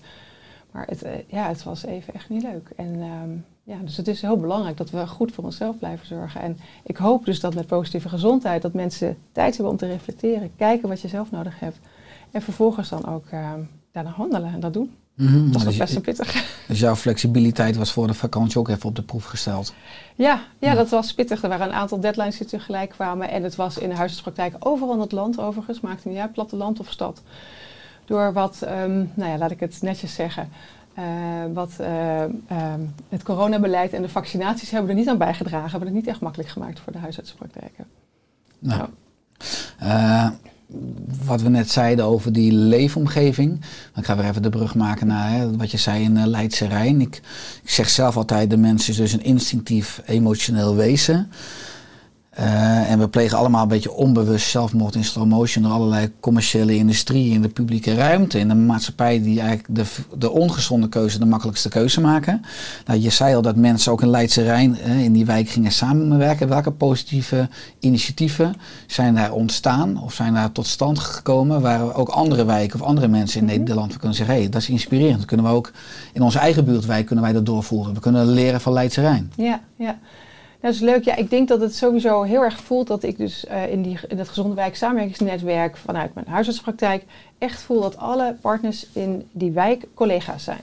[0.72, 2.70] Maar het, uh, ja, het was even echt niet leuk.
[2.76, 6.42] En um, ja, dus het is heel belangrijk dat we goed voor onszelf blijven zorgen.
[6.42, 10.52] En ik hoop dus dat met positieve gezondheid dat mensen tijd hebben om te reflecteren,
[10.56, 11.80] kijken wat je zelf nodig hebt.
[12.32, 13.54] En vervolgens dan ook uh,
[13.92, 14.96] daarna handelen en dat doen.
[15.20, 16.34] Mm -hmm, dat is dus, best een pittig.
[16.68, 19.74] Dus jouw flexibiliteit was voor de vakantie ook even op de proef gesteld?
[20.16, 21.44] Ja, ja, dat was pittig.
[21.44, 23.30] Er waren een aantal deadlines die tegelijk kwamen.
[23.30, 25.80] En het was in de huisartspraktijk overal in het land overigens.
[25.80, 27.22] Maakte niet uit, platteland of stad
[28.10, 30.50] door wat, um, nou ja, laat ik het netjes zeggen,
[31.00, 31.04] uh,
[31.54, 35.98] wat uh, um, het coronabeleid en de vaccinaties hebben er niet aan bijgedragen, hebben het
[35.98, 37.86] niet echt makkelijk gemaakt voor de huisartsenpraktijken.
[38.60, 38.90] Nou,
[39.84, 40.30] uh,
[41.26, 43.62] wat we net zeiden over die leefomgeving.
[43.96, 46.68] Ik ga weer even de brug maken naar hè, wat je zei in uh, Leidse
[46.68, 47.02] Rijn.
[47.02, 47.22] Ik,
[47.64, 51.32] ik zeg zelf altijd, de mens is dus een instinctief emotioneel wezen.
[52.40, 56.76] Uh, en we plegen allemaal een beetje onbewust zelfmoord in slow motion door allerlei commerciële
[56.76, 59.86] industrie in de publieke ruimte, in de maatschappij die eigenlijk de,
[60.18, 62.42] de ongezonde keuze de makkelijkste keuze maken.
[62.86, 65.72] Nou, je zei al dat mensen ook in Leidse Rijn uh, in die wijk gingen
[65.72, 66.48] samenwerken.
[66.50, 67.50] Welke positieve
[67.80, 68.56] initiatieven
[68.88, 73.08] zijn daar ontstaan of zijn daar tot stand gekomen waar ook andere wijken of andere
[73.08, 73.60] mensen in mm -hmm.
[73.60, 75.18] Nederland kunnen zeggen, hé, hey, dat is inspirerend.
[75.18, 75.72] Dat kunnen we ook
[76.14, 77.94] in onze eigen buurtwijk kunnen wij dat doorvoeren.
[77.94, 79.32] We kunnen leren van Leidse Rijn.
[79.36, 80.00] Ja, ja.
[80.62, 81.04] Dat is leuk.
[81.04, 84.00] Ja, ik denk dat het sowieso heel erg voelt dat ik dus uh, in, die,
[84.08, 87.04] in dat gezonde wijk samenwerkingsnetwerk vanuit mijn huisartspraktijk
[87.38, 90.62] echt voel dat alle partners in die wijk collega's zijn.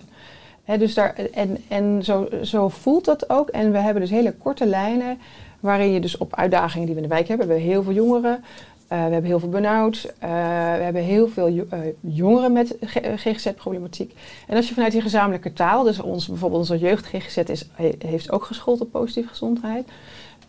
[0.79, 3.49] Dus daar, en en zo, zo voelt dat ook.
[3.49, 5.19] En we hebben dus hele korte lijnen
[5.61, 7.93] waarin je dus op uitdagingen die we in de wijk hebben, we hebben heel veel
[7.93, 8.45] jongeren.
[8.93, 10.05] Uh, we hebben heel veel burn-out.
[10.05, 10.31] Uh,
[10.77, 11.65] we hebben heel veel uh,
[12.01, 12.77] jongeren met
[13.17, 14.15] GGZ-problematiek.
[14.47, 17.93] En als je vanuit die gezamenlijke taal, dus ons, bijvoorbeeld onze jeugd GGZ is, he,
[17.99, 19.89] heeft ook geschoold op positieve gezondheid.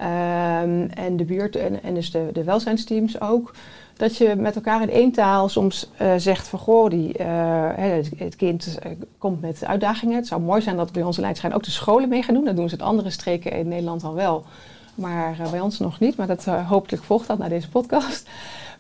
[0.01, 3.53] Um, en de buurt en, dus de, de welzijnsteams ook.
[3.95, 8.79] Dat je met elkaar in één taal soms zegt van goh, die, het, het, kind
[9.17, 10.15] komt met uitdagingen.
[10.15, 12.45] Het zou mooi zijn dat bij onze Leidschijn ook de scholen mee gaan doen.
[12.45, 14.45] Dat doen ze in andere streken in Nederland al wel.
[14.97, 16.15] Maar uh, bij ons nog niet.
[16.15, 18.29] Maar dat, uh, hopelijk volgt dat naar deze podcast.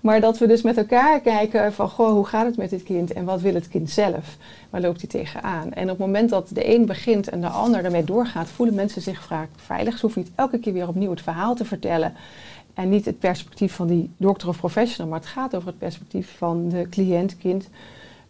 [0.01, 3.13] Maar dat we dus met elkaar kijken van, goh, hoe gaat het met dit kind
[3.13, 4.37] en wat wil het kind zelf?
[4.69, 5.73] Waar loopt hij tegenaan?
[5.73, 9.01] En op het moment dat de een begint en de ander ermee doorgaat, voelen mensen
[9.01, 9.93] zich vaak veilig.
[9.93, 12.13] Ze hoeven niet elke keer weer opnieuw het verhaal te vertellen.
[12.73, 16.35] En niet het perspectief van die dokter of professional, maar het gaat over het perspectief
[16.37, 17.69] van de cliënt, kind,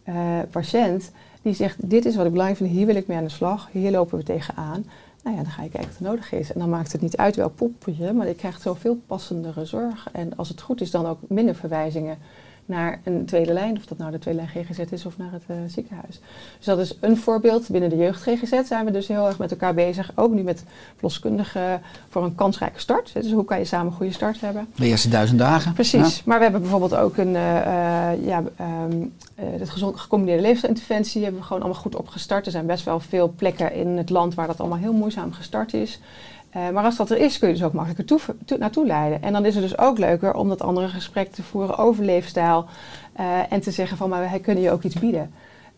[0.08, 0.14] uh,
[0.50, 1.12] patiënt.
[1.42, 3.68] Die zegt, dit is wat ik belangrijk vind, hier wil ik mee aan de slag,
[3.72, 4.84] hier lopen we tegenaan.
[5.28, 6.52] Nou ja, dan ga je kijken wat er nodig is.
[6.52, 10.08] En dan maakt het niet uit welk poppetje, maar je krijgt zoveel passendere zorg.
[10.12, 12.18] En als het goed is, dan ook minder verwijzingen
[12.68, 13.76] naar een tweede lijn.
[13.76, 16.20] Of dat nou de tweede lijn GGZ is of naar het uh, ziekenhuis.
[16.56, 17.68] Dus dat is een voorbeeld.
[17.68, 20.12] Binnen de jeugd GGZ zijn we dus heel erg met elkaar bezig.
[20.14, 23.10] Ook nu met verloskundigen voor een kansrijke start.
[23.14, 24.68] Dus hoe kan je samen een goede start hebben?
[24.74, 25.72] De eerste duizend dagen.
[25.72, 26.16] Precies.
[26.16, 26.22] Ja.
[26.24, 31.46] Maar we hebben bijvoorbeeld ook een uh, ja, um, het gezond gecombineerde leefstijlinterventie hebben we
[31.46, 32.46] gewoon allemaal goed opgestart.
[32.46, 35.74] Er zijn best wel veel plekken in het land waar dat allemaal heel moeizaam gestart
[35.74, 36.00] is.
[36.56, 39.22] Uh, maar als dat er is, kun je dus ook makkelijker toe, toe, naartoe leiden.
[39.22, 42.66] En dan is het dus ook leuker om dat andere gesprek te voeren over leefstijl.
[43.20, 45.32] Uh, en te zeggen van, maar wij kunnen je ook iets bieden.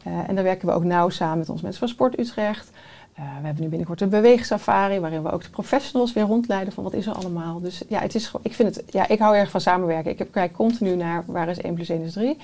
[0.06, 2.70] Uh, en daar werken we ook nauw samen met ons mensen van Sport Utrecht.
[3.14, 6.85] Eh, we hebben nu binnenkort een beweegsafari waarin we ook de professionals weer rondleiden van
[6.85, 7.61] wat is er allemaal.
[7.61, 10.18] Dus ja, het is ik vind het, ja, ik hou erg van samenwerken.
[10.18, 12.37] Ik kijk continu naar waar is 1 plus 1 is 3.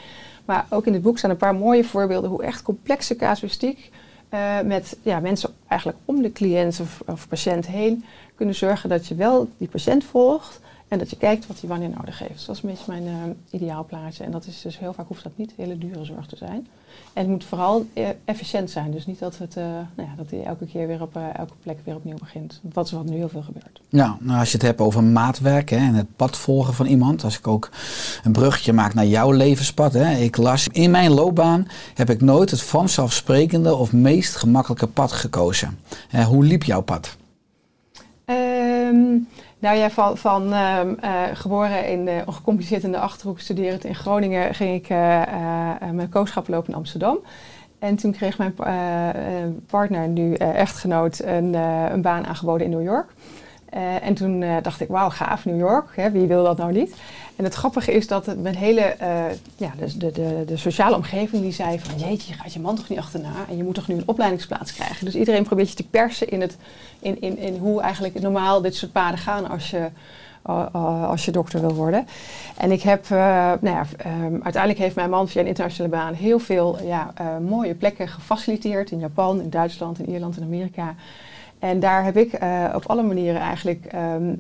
[0.45, 3.91] Maar ook in het boek staan een paar mooie voorbeelden hoe echt complexe casuïstiek
[4.31, 9.15] uh, met ja, mensen eigenlijk om de cliënt of, patiënt heen kunnen zorgen dat je
[9.15, 12.47] wel die patiënt volgt, en dat je kijkt wat hij wanneer nodig heeft.
[12.47, 13.15] Dat is een mijn uh,
[13.51, 14.25] ideaalplaatje.
[14.25, 16.69] En dat is dus heel vaak hoeft dat niet hele dure zorg te zijn.
[17.13, 18.91] En het moet vooral uh, efficiënt zijn.
[18.91, 21.79] Dus niet dat, het, uh, nou ja, dat hij elke keer weer op elke plek
[21.85, 22.61] weer opnieuw begint.
[22.63, 23.81] Dat is wat nu heel veel gebeurt.
[23.89, 27.25] Ja, nou als je het hebt over maatwerk hè, en het pad volgen van iemand.
[27.25, 27.71] Als ik ook
[28.25, 29.93] een bruggetje maak naar jouw levenspad.
[29.93, 30.17] Hè.
[30.17, 35.79] Ik las, in mijn loopbaan heb ik nooit het vanzelfsprekende of meest gemakkelijke pad gekozen.
[36.27, 37.17] hoe liep jouw pad?
[38.27, 39.29] Um,
[39.59, 44.55] nou ja, van, van uh, uh, geboren in ongecompliceerd in de Achterhoek, studerend in Groningen,
[44.55, 45.23] ging ik uh,
[45.93, 47.19] mijn kooschap lopen in Amsterdam.
[47.79, 48.55] En toen kreeg mijn
[49.67, 51.55] partner, nu echtgenoot, een,
[51.93, 53.13] een baan aangeboden in New York.
[54.03, 56.95] En toen dacht ik, wauw, gaaf, New York, hè, wie wil dat nou niet?
[57.37, 58.97] En het grappige is dat mijn hele,
[59.57, 62.77] ja, de, de, de, de, sociale omgeving die zei van, jeetje, je gaat je man
[62.77, 65.05] toch niet achterna en je moet toch nu een opleidingsplaats krijgen.
[65.05, 66.57] Dus iedereen probeert je te persen in het
[67.01, 69.89] in, in, in hoe eigenlijk normaal dit soort paden gaan als je,
[71.07, 72.07] als je dokter wil worden.
[72.57, 76.39] En ik heb, nou ja, um, uiteindelijk heeft mijn man via een internationale baan heel
[76.39, 80.95] veel ja, mooie plekken gefaciliteerd in Japan, in Duitsland, in Ierland en Amerika.
[81.69, 82.33] En daar heb ik
[82.75, 84.37] op alle manieren eigenlijk um,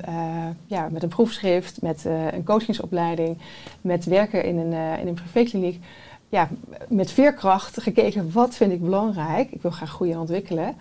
[0.66, 3.38] ja, met een proefschrift, met een coachingsopleiding,
[3.80, 5.84] met werken in een, in een privékliniek,
[6.28, 6.48] ja,
[6.88, 9.50] met veerkracht gekeken wat vind ik belangrijk.
[9.50, 10.74] Ik wil graag groeien en ontwikkelen.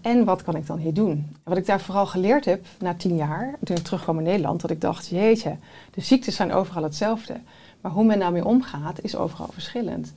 [0.00, 1.36] En wat kan ik dan hier doen?
[1.42, 4.70] Wat ik daar vooral geleerd heb na tien jaar, toen ik terugkwam in Nederland, dat
[4.70, 5.56] ik dacht, jeetje,
[5.94, 7.34] de ziektes zijn overal hetzelfde.
[7.80, 10.12] Maar hoe men daarmee omgaat, is overal verschillend.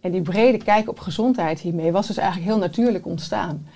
[0.00, 3.66] En die brede kijk op gezondheid hiermee was dus eigenlijk heel natuurlijk ontstaan.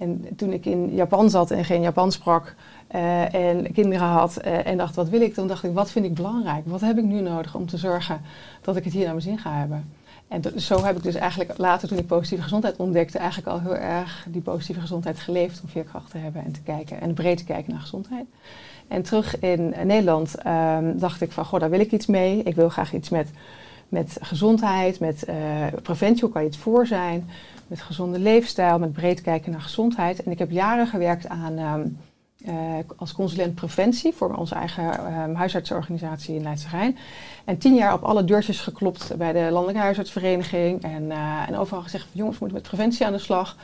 [0.00, 2.54] En toen ik in Japan zat en geen Japans sprak
[2.94, 5.34] uh, en kinderen had uh, en dacht, wat wil ik?
[5.34, 6.62] Dan dacht ik, wat vind ik belangrijk?
[6.66, 8.20] Wat heb ik nu nodig om te zorgen
[8.62, 9.92] dat ik het hier naar mijn zin ga hebben?
[10.28, 13.76] En zo heb ik dus eigenlijk later, toen ik positieve gezondheid ontdekte, eigenlijk al heel
[13.76, 17.44] erg die positieve gezondheid geleefd om veerkracht te hebben en te kijken en breed te
[17.44, 18.24] kijken naar gezondheid.
[18.88, 22.42] En terug in Nederland um, dacht ik van, goh, daar wil ik iets mee.
[22.42, 23.30] Ik wil graag iets met,
[23.88, 25.34] met gezondheid, met uh,
[25.82, 27.28] preventie, hoe kan je het voor zijn,
[27.70, 30.22] met gezonde leefstijl, met breed kijken naar gezondheid.
[30.22, 31.98] En ik heb jaren gewerkt aan um,
[32.46, 32.54] uh,
[32.96, 36.98] als consulent preventie voor onze eigen uh, huisartsorganisatie in Leidse Rijn.
[37.44, 40.82] En tien jaar op alle deurtjes geklopt bij de Landelijke Huisartsvereniging.
[40.82, 43.56] En, uh, en overal gezegd: jongens, moeten met preventie aan de slag.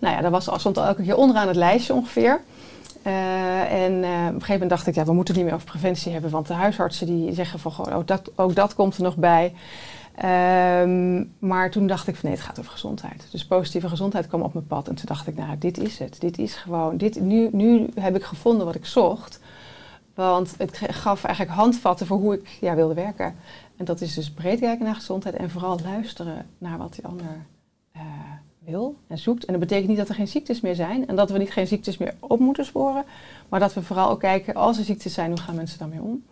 [0.00, 2.40] Nou ja, dat was, stond al elke keer onderaan het lijstje ongeveer.
[3.02, 6.12] en op een gegeven moment dacht ik: ja, we moeten het niet meer over preventie
[6.12, 6.30] hebben.
[6.30, 9.52] Want de huisartsen die zeggen van: ook, dat, ook dat komt er nog bij.
[10.24, 13.26] Um, maar toen dacht ik van nee, het gaat over gezondheid.
[13.30, 14.88] Dus positieve gezondheid kwam op mijn pad.
[14.88, 16.20] En toen dacht ik, nou, dit is het.
[16.20, 19.40] Dit is gewoon, dit, nu, nu heb ik gevonden wat ik zocht.
[20.14, 23.34] Want het gaf eigenlijk handvatten voor hoe ik ja, wilde werken.
[23.76, 27.46] En dat is dus breed kijken naar gezondheid en vooral luisteren naar wat die ander
[27.96, 28.02] uh,
[28.58, 29.44] wil en zoekt.
[29.44, 31.66] En dat betekent niet dat er geen ziektes meer zijn en dat we niet geen
[31.66, 33.04] ziektes meer op moeten sporen.
[33.48, 36.24] Maar dat we vooral ook kijken, als er ziektes zijn, hoe gaan mensen daarmee om?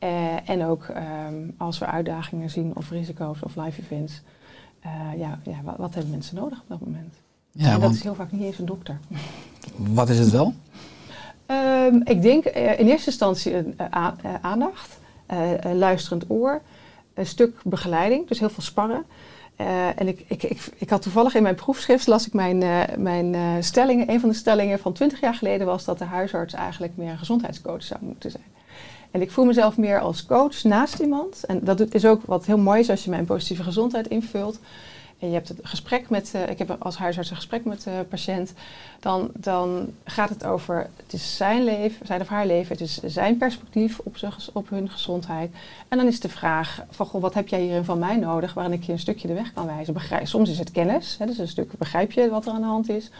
[0.00, 0.86] Uh, en ook
[1.28, 4.22] um, als we uitdagingen zien of risico's of live events,
[4.86, 7.14] uh, ja, ja wat, wat, hebben mensen nodig op dat moment?
[7.50, 8.98] Ja, en dat is heel vaak niet eens een dokter.
[9.76, 10.54] Wat is het wel?
[11.46, 13.54] um, ik denk uh, in eerste instantie
[14.40, 14.98] aandacht,
[15.72, 16.62] luisterend oor,
[17.14, 19.04] een stuk begeleiding, dus heel veel sparren.
[19.96, 22.58] en ik, ik, ik, ik, had toevallig in mijn proefschrift, las ik mijn,
[22.98, 24.10] mijn stellingen.
[24.10, 27.18] Een van de stellingen van 20 jaar geleden was dat de huisarts eigenlijk meer een
[27.18, 28.44] gezondheidscoach zou moeten zijn.
[29.10, 31.44] En ik voel mezelf meer als coach naast iemand.
[31.44, 34.58] En dat is ook wat heel mooi is als je mijn positieve gezondheid invult.
[35.20, 38.04] En je hebt het gesprek met, uh, ik heb als huisarts een gesprek met de
[38.08, 38.52] patiënt.
[39.00, 42.72] Dan, dan gaat het over, het is zijn leven, zijn of haar leven.
[42.72, 44.16] Het is zijn perspectief op,
[44.52, 45.50] op hun gezondheid.
[45.88, 48.54] En dan is de vraag van, goh, wat heb jij hierin van mij nodig?
[48.54, 49.94] Waarin ik je een stukje de weg kan wijzen.
[49.94, 52.66] Begrijp, soms is het kennis, hè, dus een stuk begrijp je wat er aan de
[52.66, 53.10] hand is.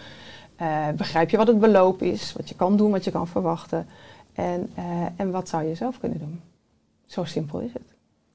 [0.60, 3.86] Uh, begrijp je wat het beloop is, wat je kan doen, wat je kan verwachten.
[4.40, 4.84] En, uh,
[5.16, 6.40] en wat zou je zelf kunnen doen?
[7.06, 7.82] Zo simpel is het.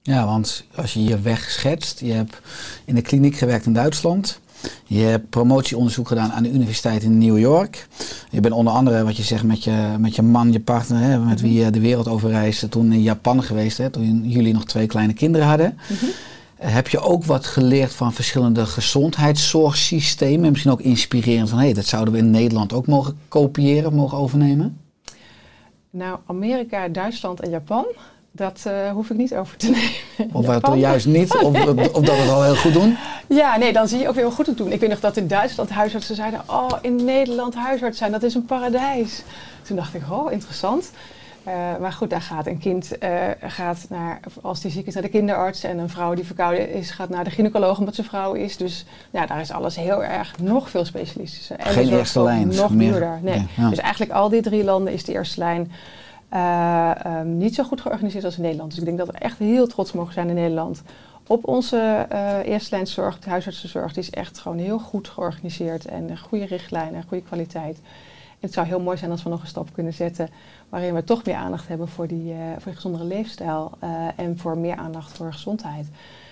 [0.02, 2.42] Ja, want als je je weg schetst, je hebt
[2.86, 4.40] in de kliniek gewerkt in Duitsland.
[4.84, 7.88] Je hebt promotieonderzoek gedaan aan de universiteit in New York.
[8.30, 11.20] Je bent onder andere, wat je zegt, met je, met je man, je partner, hè,
[11.20, 14.66] met wie je de wereld over reisde, toen in Japan geweest, hè, toen jullie nog
[14.66, 15.80] twee kleine kinderen hadden.
[15.90, 16.10] Mm -hmm.
[16.56, 20.50] Heb je ook wat geleerd van verschillende gezondheidszorgsystemen?
[20.50, 24.18] Misschien ook inspirerend van, hé, hey, dat zouden we in Nederland ook mogen kopiëren, mogen
[24.18, 24.78] overnemen?
[25.96, 27.86] Nou, Amerika, Duitsland en Japan.
[28.32, 29.70] Dat eh, hoef ik niet over te
[30.18, 30.36] nemen.
[30.36, 30.80] Of Japan?
[30.80, 31.34] juist niet?
[31.36, 31.44] Of,
[31.94, 32.98] of dat het al heel goed doen?
[33.28, 34.72] Ja, nee, dan zie je ook weer hoe goed het doen.
[34.72, 36.42] Ik weet nog dat in Duitsland huisartsen zeiden...
[36.48, 39.24] oh, in Nederland huisarts zijn, dat is een paradijs.
[39.62, 40.92] Toen dacht ik, oh, interessant.
[41.46, 45.04] Eh, maar goed, daar gaat een kind eh, gaat naar, als die ziek is, naar
[45.04, 45.64] de kinderarts.
[45.64, 48.58] En een vrouw die verkouden is, gaat naar de gynaecoloog omdat ze vrouw is.
[48.58, 51.58] Dus ja, daar is alles heel erg nog veel specialistischer.
[51.60, 53.20] En Geen zorg eerste lijn, Nog meer- duurder.
[53.22, 53.36] Nee.
[53.40, 53.70] ja, ja.
[53.70, 55.72] Dus eigenlijk al die drie landen is de eerste lijn
[56.30, 58.70] eh, ehm, niet zo goed georganiseerd als in Nederland.
[58.70, 60.82] Dus ik denk dat we echt heel trots mogen zijn in Nederland
[61.28, 62.08] op onze
[62.46, 63.94] eerste lijnszorg, de huisartsenzorg.
[63.94, 67.78] Die is echt gewoon heel goed georganiseerd en een goede richtlijnen, goede kwaliteit.
[68.40, 70.30] Het zou heel mooi zijn als we nog een stap kunnen zetten
[70.70, 74.38] waarin we toch meer aandacht hebben voor die, eh, voor die gezondere leefstijl eh, en
[74.38, 75.88] voor meer aandacht voor gezondheid.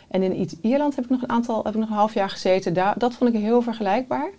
[0.08, 2.74] En in Ierland heb ik nog een aantal, heb ik nog een half jaar gezeten.
[2.74, 4.30] Daar, dat vond ik heel vergelijkbaar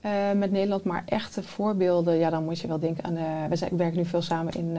[0.00, 0.84] eh, met Nederland.
[0.84, 3.48] Maar echte voorbeelden, ja, dan moet je wel denken aan.
[3.48, 4.78] we, zijn, ik werk nu veel samen in,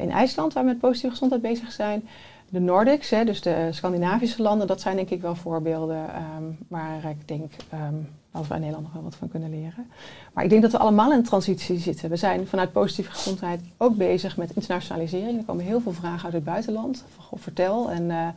[0.00, 2.08] in IJsland, waar we met positieve gezondheid bezig zijn.
[2.48, 7.04] De Nordics, hè, dus de Scandinavische landen, dat zijn denk ik wel voorbeelden ehm, waar
[7.04, 7.94] ik denk ehm,
[8.40, 9.90] dat we in Nederland nog wel wat van kunnen leren.
[10.32, 12.10] Maar ik denk dat we allemaal in transitie zitten.
[12.10, 15.38] We zijn vanuit positieve gezondheid ook bezig met internationalisering.
[15.38, 17.04] Er komen heel veel vragen uit het buitenland.
[17.34, 18.28] Vertel, en eh,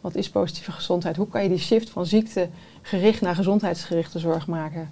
[0.00, 1.16] wat is positieve gezondheid?
[1.16, 4.88] Hoe kan je die shift van ziektegericht naar gezondheidsgerichte zorg maken?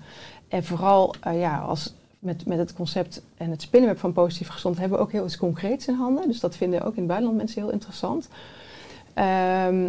[0.49, 4.81] En vooral eh, ja, als met, met het concept en het spinnenweb van positieve gezondheid
[4.81, 6.29] hebben we ook heel iets concreets in handen.
[6.29, 8.29] Dus dat vinden ook in het buitenland mensen heel interessant.
[9.15, 9.89] Ehm,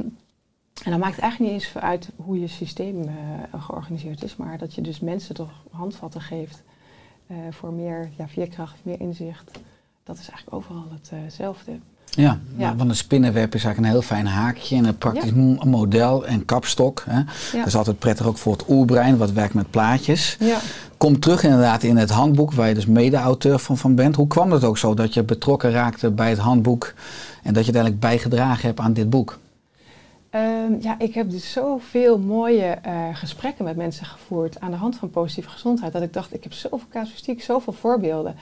[0.83, 4.73] en dan maakt eigenlijk niet eens uit hoe je systeem eh, georganiseerd is, maar dat
[4.75, 6.63] je dus mensen toch handvatten geeft
[7.27, 9.51] eh, voor meer ja, veerkracht, meer inzicht.
[10.03, 11.71] Dat is eigenlijk overal hetzelfde.
[12.09, 12.75] Ja, Ja.
[12.75, 16.45] want een spinnenweb is eigenlijk een heel fijn haakje en een praktisch mo- model en
[16.45, 17.03] kapstok.
[17.09, 17.17] Hè.
[17.17, 17.25] Ja.
[17.57, 20.37] Dat is altijd prettig ook voor het oerbrein, wat werkt met plaatjes.
[20.39, 20.57] Ja.
[20.97, 24.15] Komt terug inderdaad in het handboek, waar je dus mede-auteur van, van bent.
[24.15, 26.93] Hoe kwam het ook zo dat je betrokken raakte bij het handboek
[27.43, 29.39] en dat je uiteindelijk bijgedragen hebt aan dit boek?
[30.37, 34.95] Ehm, ja, ik heb dus zoveel mooie eh, gesprekken met mensen gevoerd aan de hand
[34.95, 35.93] van positieve gezondheid.
[35.93, 38.35] Dat ik dacht, ik heb zoveel casuïstiek, zoveel voorbeelden.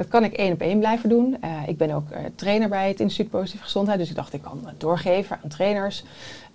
[0.00, 1.36] Dat kan ik één op één blijven doen.
[1.40, 3.98] Eh, ik ben ook eh, trainer bij het Instituut Positieve Gezondheid.
[3.98, 6.04] Dus ik dacht, ik kan het doorgeven aan trainers.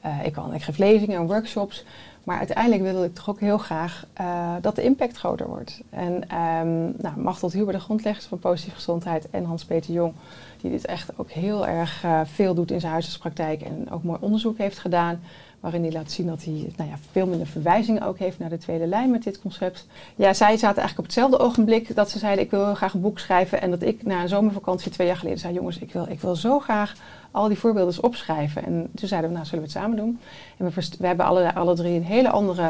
[0.01, 1.85] Eh, ik, kan, ik geef lezingen en workshops.
[2.25, 5.81] Maar uiteindelijk wilde ik toch ook heel graag eh, dat de impact groter wordt.
[5.89, 10.13] En ehm nou, Machtel Huber, de grondleggers van positieve gezondheid, en Hans-Peter Jong,
[10.61, 14.17] die dit echt ook heel erg eh, veel doet in zijn huisartspraktijk en ook mooi
[14.21, 15.19] onderzoek heeft gedaan.
[15.65, 18.57] Waarin hij laat zien dat hij nou ja, veel minder verwijzingen ook heeft naar de
[18.57, 19.87] tweede lijn met dit concept.
[20.15, 23.01] Ja, zij zaten eigenlijk op hetzelfde ogenblik dat ze zeiden: Ik wil heel graag een
[23.01, 23.61] boek schrijven.
[23.61, 26.35] En dat ik na een zomervakantie twee jaar geleden zei: Jongens, ik wil, ik wil
[26.35, 26.93] zo graag
[27.31, 28.65] al die voorbeelden opschrijven.
[28.65, 30.19] En toen zeiden we: Nou, zullen we het samen doen?
[30.57, 32.69] En we, we hebben alle, alle drie een hele andere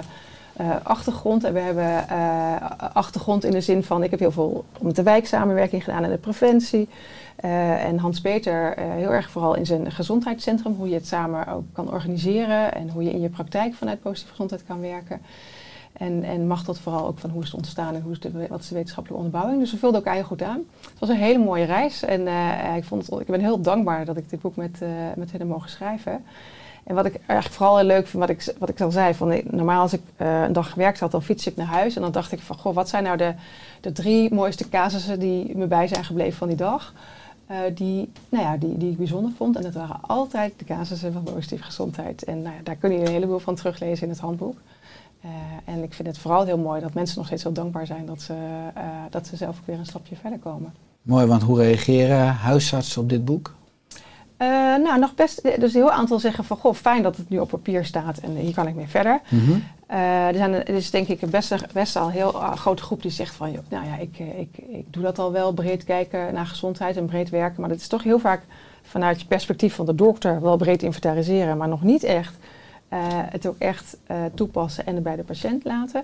[0.53, 1.43] eh, achtergrond.
[1.43, 2.55] En we hebben eh,
[2.93, 6.17] achtergrond in de zin van: ik heb heel veel met de wijksamenwerking gedaan en de
[6.17, 6.89] preventie.
[7.35, 11.63] Eh, en Hans-Peter eh, heel erg vooral in zijn gezondheidscentrum, hoe je het samen ook
[11.73, 15.21] kan organiseren en hoe je in je praktijk vanuit positieve gezondheid kan werken.
[15.93, 18.17] En, en mag dat vooral ook van hoe is het ontstaan en hoe
[18.49, 19.59] wat is de wetenschappelijke onderbouwing.
[19.59, 20.63] Dus we vulden elkaar heel goed aan.
[20.81, 24.05] Het was een hele mooie reis en eh, ik, vond het, ik ben heel dankbaar
[24.05, 24.79] dat ik dit boek met,
[25.15, 26.25] met hen heb mogen schrijven.
[26.83, 29.41] En wat ik eigenlijk vooral heel leuk vind, wat ik, wat ik al zei, van,
[29.49, 31.95] normaal als ik een dag gewerkt had, dan fiets ik naar huis.
[31.95, 33.33] En dan dacht ik van, goh, wat zijn nou de,
[33.81, 36.93] de drie mooiste casussen die me bij zijn gebleven van die dag?
[37.47, 39.55] Eh, die, nou ja, die, die ik bijzonder vond.
[39.55, 42.23] En dat waren altijd de casussen van positieve gezondheid.
[42.23, 44.57] En nou ja, daar kun je een heleboel van teruglezen in het handboek.
[45.21, 45.29] Eh,
[45.65, 48.21] en ik vind het vooral heel mooi dat mensen nog steeds heel dankbaar zijn dat
[48.21, 48.33] ze,
[48.73, 50.73] eh, dat ze zelf ook weer een stapje verder komen.
[51.01, 53.53] Mooi, want hoe reageren huisartsen op dit boek?
[54.83, 57.49] Nou, nog best, dus een heel aantal zeggen van, goh, fijn dat het nu op
[57.49, 59.21] papier staat en hier kan ik mee verder.
[59.29, 59.51] Mhm.
[59.85, 63.01] Eh, er, zijn, er is denk ik best, best al een heel uh, grote groep
[63.01, 66.33] die zegt van, nou ja, ik, eh, ik, ik doe dat al wel, breed kijken
[66.33, 67.59] naar gezondheid en breed werken.
[67.59, 68.41] Maar dat is toch heel vaak
[68.81, 72.37] vanuit je perspectief van de dokter wel breed inventariseren, maar nog niet echt
[72.89, 73.97] eh, het ook echt
[74.33, 76.03] toepassen en bij de patiënt laten.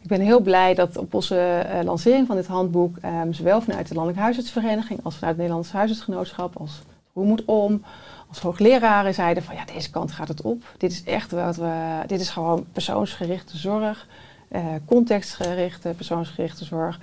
[0.00, 3.94] Ik ben heel blij dat op onze lancering van dit handboek, ehm, zowel vanuit de
[3.94, 6.82] Landelijke Huisartsvereniging als vanuit het Nederlands Huisartsgenootschap, als
[7.18, 7.82] Hoe moet om,
[8.28, 10.74] als hoogleraren zeiden van ja, deze kant gaat het op.
[10.76, 14.06] Dit is echt wat we, dit is gewoon persoonsgerichte zorg,
[14.48, 17.00] eh, contextgerichte, persoonsgerichte zorg.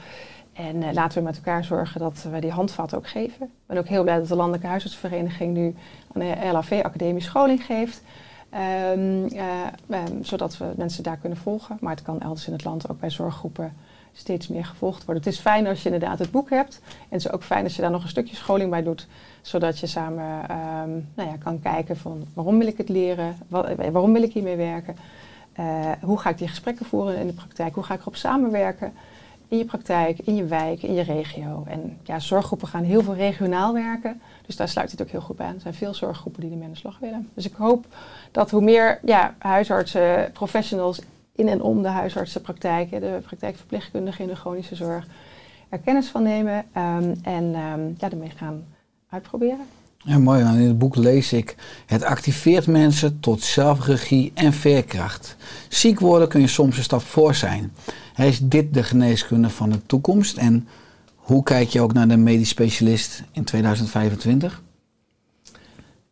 [0.54, 3.46] En eh, laten we met elkaar zorgen dat we die handvat ook geven.
[3.46, 5.76] Ik ben ook heel blij dat de Landelijke Huisartsvereniging nu
[6.14, 8.02] aan de LAV academie scholing geeft.
[8.50, 9.46] Ehm, eh,
[9.90, 11.78] ehm, zodat we mensen daar kunnen volgen.
[11.80, 13.74] Maar het kan elders in het land ook bij zorggroepen
[14.16, 15.24] steeds meer gevolgd worden.
[15.24, 16.82] Het is fijn als je inderdaad het boek hebt.
[16.86, 19.08] En het is ook fijn als je daar nog een stukje scholing bij doet.
[19.42, 23.38] Zodat je samen ehm, nou ja, kan kijken van waarom wil ik het leren?
[23.52, 24.96] Eh, waarom wil ik hiermee werken?
[25.54, 27.76] Eh, hoe ga ik die gesprekken voeren in de praktijk?
[27.76, 28.94] Hoe ga ik erop samenwerken?
[29.48, 31.64] in je praktijk, in je wijk, in je regio.
[31.68, 34.22] En ja, zorggroepen gaan heel veel regionaal werken.
[34.46, 35.54] Dus daar sluit het ook heel goed aan.
[35.54, 37.30] Er zijn veel zorggroepen die ermee aan de slag willen.
[37.34, 37.86] Dus ik hoop
[38.32, 41.02] dat hoe meer ja, huisartsen, professionals
[41.36, 45.08] in en om de huisartsenpraktijk, de praktijkverpleegkundigen in de chronische zorg,
[45.70, 48.66] er kennis van nemen ehm, en ehm, ja, ermee gaan
[49.10, 49.66] uitproberen.
[49.98, 50.44] Ja, mooi.
[50.44, 51.56] want In het boek lees ik:
[51.86, 55.36] Het activeert mensen tot zelfregie en veerkracht.
[55.70, 57.74] Ziek worden kun je soms een stap voor zijn.
[58.18, 60.38] Is dit de geneeskunde van de toekomst?
[60.38, 60.68] En
[61.16, 64.64] hoe kijk je ook naar de medisch specialist in 2025?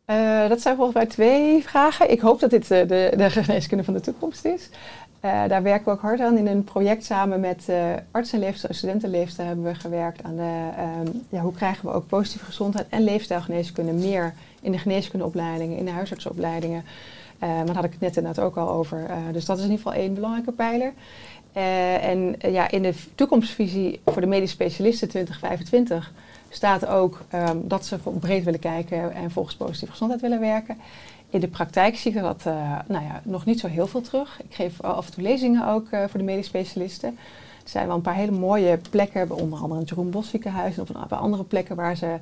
[0.06, 2.12] Eh, dat zijn volgens mij twee vragen.
[2.12, 4.70] Ik hoop dat dit eh, de, de geneeskunde van de toekomst is.
[5.24, 6.38] Eh, daar werken we ook hard aan.
[6.38, 11.18] In een project samen met uh, en leefstijl, studentenleefstijl hebben we gewerkt aan de, ehm,
[11.30, 15.92] ja, hoe krijgen we ook positieve gezondheid en leefstijlgeneeskunde meer in de geneeskundeopleidingen, in de
[15.92, 16.84] huisartsopleidingen.
[17.44, 19.08] Uh, maar daar had ik het net inderdaad ook al over.
[19.32, 20.94] dus dat is in ieder geval één belangrijke pijler.
[22.02, 26.14] en ja, in de toekomstvisie voor de medisch specialisten 2025
[26.50, 30.78] staat ook um, dat ze breed willen kijken en volgens positieve gezondheid willen werken.
[31.34, 34.42] In de praktijk zie ik dat uh, nou ja, nog niet zo heel veel terug.
[34.44, 37.10] Ik geef af en toe lezingen ook uh, voor de medisch specialisten.
[37.64, 40.80] Er zijn wel een paar hele mooie plekken, onder andere het Jeroen Bos ziekenhuis...
[40.80, 42.18] of een paar andere plekken waar ze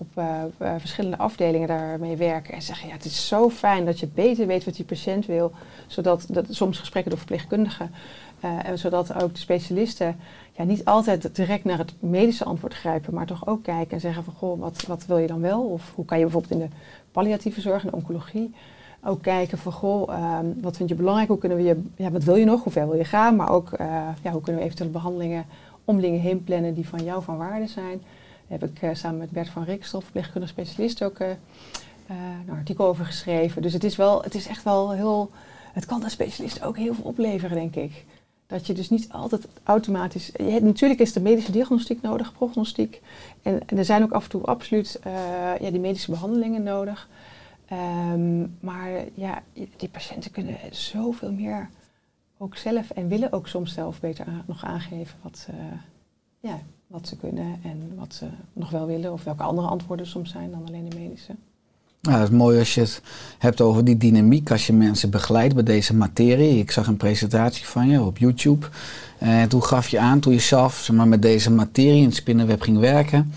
[0.00, 2.54] op uh, verschillende afdelingen daarmee werken.
[2.54, 5.52] En zeggen, ja, het is zo fijn dat je beter weet wat die patiënt wil.
[5.86, 7.90] Zodat, dat, soms gesprekken door verpleegkundigen...
[8.40, 10.16] en zodat ook de specialisten
[10.52, 14.24] ja, niet altijd direct naar het medische antwoord grijpen, maar toch ook kijken en zeggen
[14.24, 15.62] van goh, wat, wat wil je dan wel?
[15.62, 16.74] Of hoe kan je bijvoorbeeld in de
[17.12, 18.54] palliatieve zorg en oncologie
[19.04, 21.28] ook kijken van goh, ehm, wat vind je belangrijk?
[21.28, 22.62] Hoe kunnen we je, ja, wat wil je nog?
[22.62, 23.36] Hoe ver wil je gaan?
[23.36, 23.70] Maar ook
[24.22, 25.44] ja, hoe kunnen we eventuele behandelingen
[25.84, 28.02] om dingen heen plannen die van jou van waarde zijn?
[28.50, 31.28] Daar heb ik uh, samen met Bert van Rikstof, verpleegkundig specialist, ook uh,
[32.46, 33.62] een artikel over geschreven.
[33.62, 35.30] Dus het is wel, het is echt wel heel,
[35.72, 38.04] het kan de specialist ook heel veel opleveren, denk ik.
[38.46, 40.30] Dat je dus niet altijd automatisch.
[40.36, 43.00] Je, natuurlijk is de medische diagnostiek nodig, prognostiek.
[43.42, 45.00] En, er zijn ook af en toe absoluut
[45.60, 47.08] ja, die medische behandelingen nodig.
[48.12, 49.42] Um, maar ja,
[49.76, 51.68] die patiënten kunnen zoveel meer
[52.38, 55.48] ook zelf en willen ook soms zelf beter nog aangeven wat
[56.40, 56.60] ja,
[56.90, 59.12] wat ze kunnen en wat ze nog wel willen.
[59.12, 61.32] Of welke andere antwoorden soms zijn dan alleen de medische.
[62.00, 63.02] Ja, het is mooi als je het
[63.38, 66.58] hebt over die dynamiek, als je mensen begeleidt bij deze materie.
[66.58, 68.66] Ik zag een presentatie van je op YouTube.
[69.18, 72.14] En toen gaf je aan, toen je zelf zeg maar, met deze materie in het
[72.14, 73.32] spinnenweb ging werken,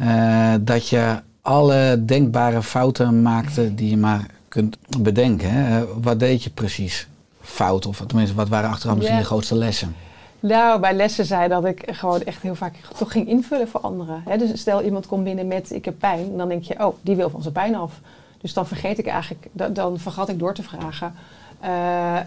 [0.00, 5.50] uh, dat je alle denkbare fouten maakte die je maar kunt bedenken.
[5.50, 5.84] Hè?
[6.00, 7.08] Wat deed je precies
[7.40, 7.86] fout?
[7.86, 9.94] Of tenminste, wat waren achteraf misschien de grootste lessen?
[10.40, 14.22] Nou, bij lessen zei dat ik gewoon echt heel vaak toch ging invullen voor anderen.
[14.38, 17.30] Dus stel iemand komt binnen met ik heb pijn, dan denk je, oh, die wil
[17.30, 18.00] van zijn pijn af.
[18.40, 21.14] Dus dan vergeet ik eigenlijk, dan vergat ik door te vragen
[21.64, 21.68] uh,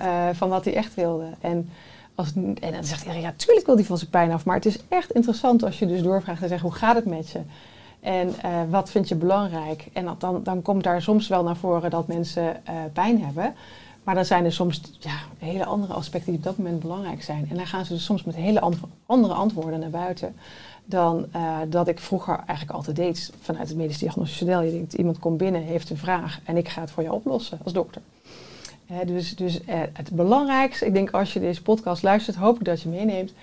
[0.02, 1.26] uh, van wat hij echt wilde.
[1.42, 1.70] En,
[2.16, 4.46] als, en dan zegt iedereen, ja, tuurlijk wil hij van zijn pijn af.
[4.46, 7.30] Maar het is echt interessant als je dus doorvraagt en zegt, hoe gaat het met
[7.30, 7.40] je?
[8.00, 9.88] En uh, wat vind je belangrijk?
[9.94, 13.54] En dan, dan komt daar soms wel naar voren dat mensen pijn hebben.
[14.04, 17.48] Maar dan zijn er soms ja, hele andere aspecten die op dat moment belangrijk zijn.
[17.50, 18.72] En dan gaan ze dus soms met hele
[19.06, 20.36] andere antwoorden naar buiten
[20.86, 24.62] dan uh, dat ik vroeger eigenlijk altijd deed vanuit het medisch diagnostisch model.
[24.62, 27.60] Je denkt, iemand komt binnen, heeft een vraag en ik ga het voor je oplossen
[27.64, 28.02] als dokter.
[29.06, 32.82] Dus dus uh, het belangrijkste, ik denk als je deze podcast luistert, hoop ik dat
[32.82, 33.34] je meeneemt,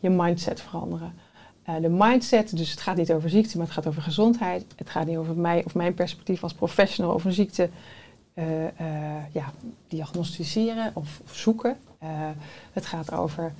[0.00, 1.12] je mindset veranderen.
[1.80, 4.64] de mindset, dus het gaat niet over ziekte, maar het gaat over gezondheid.
[4.76, 7.68] Het gaat niet over mij of mijn perspectief als professional over een ziekte
[8.38, 8.68] uh, uh,
[9.32, 9.52] ja,
[9.88, 11.76] diagnosticeren of, zoeken.
[12.02, 12.08] Uh,
[12.72, 13.52] het gaat over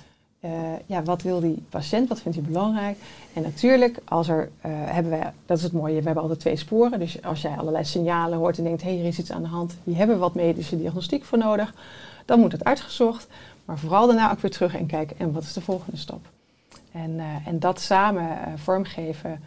[0.85, 2.97] ja, wat wil die patiënt, wat vindt hij belangrijk.
[3.33, 6.99] En natuurlijk, als er, hebben wij, dat is het mooie, we hebben altijd twee sporen.
[6.99, 9.47] Dus als jij allerlei signalen hoort en denkt, hé, hey, er is iets aan de
[9.47, 11.73] hand, hier hebben we wat medische diagnostiek voor nodig,
[12.25, 13.27] dan moet het uitgezocht.
[13.65, 16.25] Maar vooral daarna ook weer terug en kijken, en wat is de volgende stap?
[16.91, 19.39] En, en dat samen vormgeven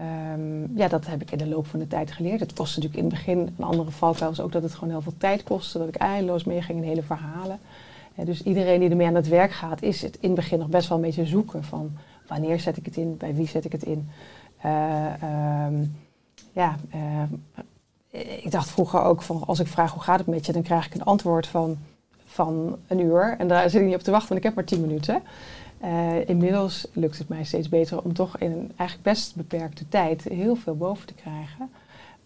[0.00, 2.40] Um, ja, dat heb ik in de loop van de tijd geleerd.
[2.40, 5.02] Het kost natuurlijk in het begin een andere valkuil was ook dat het gewoon heel
[5.02, 5.78] veel tijd kostte.
[5.78, 7.58] Dat ik eindeloos meeging in hele verhalen.
[8.14, 10.88] Dus iedereen die ermee aan het werk gaat, is het in het begin nog best
[10.88, 11.92] wel een beetje zoeken van
[12.26, 14.08] wanneer zet ik het in, bij wie zet ik het in.
[14.64, 15.96] Uh, um,
[16.52, 17.22] ja, uh,
[18.44, 20.86] ik dacht vroeger ook van als ik vraag hoe gaat het met je, dan krijg
[20.86, 21.78] ik een antwoord van,
[22.24, 23.36] van een uur.
[23.38, 25.22] En daar zit ik niet op te wachten, want ik heb maar tien minuten.
[25.84, 30.22] Uh, inmiddels lukt het mij steeds beter om toch in een eigenlijk best beperkte tijd
[30.22, 31.70] heel veel boven te krijgen.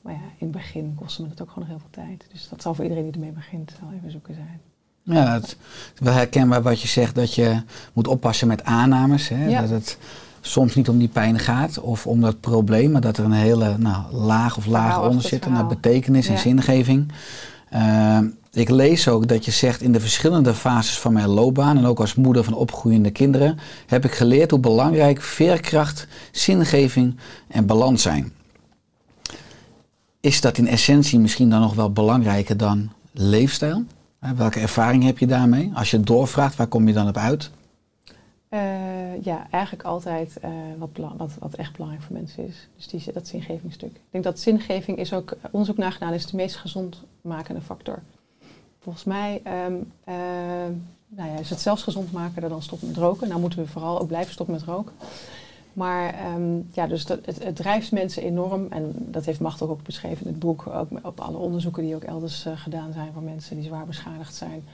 [0.03, 2.27] Maar ja, in het begin kostte me dat ook gewoon nog heel veel tijd.
[2.33, 4.61] Dus dat zal voor iedereen die ermee begint wel even zoeken zijn.
[5.03, 5.57] Ja, het is
[6.01, 9.29] wel herkenbaar wat je zegt, dat je moet oppassen met aannames.
[9.29, 9.47] Hè?
[9.47, 9.61] Ja.
[9.61, 9.99] Dat het
[10.41, 13.79] soms niet om die pijn gaat of om dat probleem, maar dat er een hele
[13.79, 16.41] nou, laag of laag onder zit naar betekenis en ja.
[16.41, 17.13] zingeving.
[17.73, 18.19] Uh,
[18.57, 22.01] Ik lees ook dat je zegt in de verschillende fases van mijn loopbaan en ook
[22.01, 27.17] als moeder van opgroeiende kinderen heb ik geleerd hoe belangrijk veerkracht, zingeving
[27.49, 28.33] en balans zijn.
[30.21, 33.85] Is dat in essentie misschien dan nog wel belangrijker dan leefstijl?
[34.19, 35.71] Hè, Welke ervaring heb je daarmee?
[35.75, 37.51] Als je doorvraagt, waar kom je dan op uit?
[38.49, 38.61] Eh,
[39.23, 42.69] ja, eigenlijk altijd eh, wat, wat, wat echt belangrijk voor mensen is.
[42.77, 43.95] Dus die, dat zingevingsstuk.
[43.95, 48.03] Ik denk dat zingeving is ook, onderzoek naar gedaan, is de meest gezondmakende factor.
[48.87, 49.75] Volgens mij ehm,
[50.05, 50.15] eh,
[51.09, 53.29] nou ja, is het zelfs gezond maken dan stoppen met roken.
[53.29, 54.93] Nou moeten we vooral ook blijven stoppen met roken.
[55.73, 58.67] Maar ehm, ja, dus dat, het, drijft mensen enorm.
[58.71, 60.67] En dat heeft Macht ook, beschreven in het boek.
[60.67, 64.35] Ook op alle onderzoeken die ook elders eh, gedaan zijn voor mensen die zwaar beschadigd
[64.35, 64.65] zijn.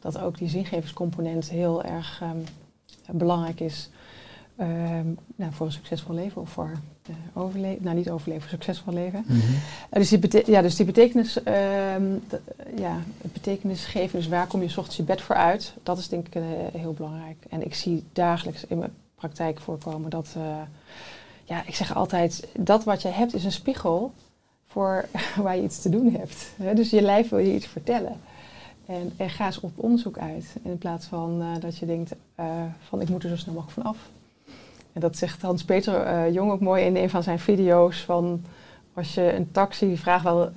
[0.00, 4.01] Dat ook die zingevingscomponent heel erg ehm, belangrijk is ehm,
[5.36, 6.78] nou, voor een succesvol leven of voor
[7.32, 7.84] overleven.
[7.84, 9.24] Nou, niet overleven, voor succesvol leven.
[9.26, 9.38] Mhm.
[9.90, 12.12] Eh, dus, die ja, dus die betekenis, ehm,
[12.76, 15.98] ja, het betekenis geven, dus waar kom je 's ochtends je bed voor uit, dat
[15.98, 16.42] is denk ik eh,
[16.72, 17.44] heel belangrijk.
[17.48, 20.42] En ik zie dagelijks in mijn praktijk voorkomen dat, eh,
[21.44, 24.12] ja, ik zeg altijd, dat wat je hebt is een spiegel
[24.66, 25.08] voor
[25.42, 26.52] waar je iets te doen hebt.
[26.56, 28.20] Hè, dus je lijf wil je iets vertellen.
[28.86, 30.56] En, en ga eens op onderzoek uit.
[30.62, 32.14] In plaats van dat je denkt
[32.88, 33.96] van ik moet er zo snel mogelijk van af.
[34.92, 38.00] En dat zegt Hans-Peter eh, Jong ook mooi in een van zijn video's.
[38.00, 38.42] Van
[38.94, 40.50] als je een taxi vraagt, wel,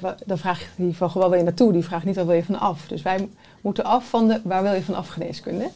[0.00, 1.72] wa- dan vraagt hij van waar wil je naartoe?
[1.72, 2.86] Die vraagt niet waar wil je van af.
[2.88, 3.28] Dus wij
[3.60, 5.70] moeten af van de waar wil je van af geneeskunde.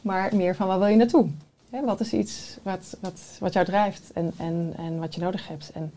[0.00, 1.28] Maar meer van waar wil je naartoe?
[1.70, 5.48] Hè, wat is iets wat, wat, wat jou drijft en, en, en wat je nodig
[5.48, 5.70] hebt?
[5.74, 5.92] En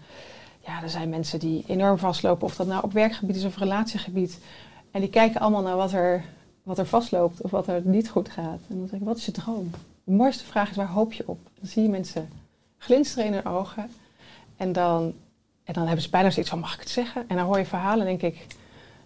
[0.65, 2.45] ja, er zijn mensen die enorm vastlopen.
[2.47, 4.39] Of dat nou op werkgebied is of relatiegebied.
[4.91, 6.23] En die kijken allemaal naar wat er,
[6.63, 8.59] wat er vastloopt of wat er niet goed gaat.
[8.69, 9.69] En dan zeg ik, wat is je droom?
[10.09, 11.39] De mooiste vraag is, waar hoop je op?
[11.59, 12.29] Dan zie je mensen
[12.77, 13.89] glinsteren in hun ogen.
[14.57, 15.13] En dan,
[15.63, 17.25] en dan hebben ze bijna zoiets van, mag ik het zeggen?
[17.27, 18.45] En dan hoor je verhalen en denk ik,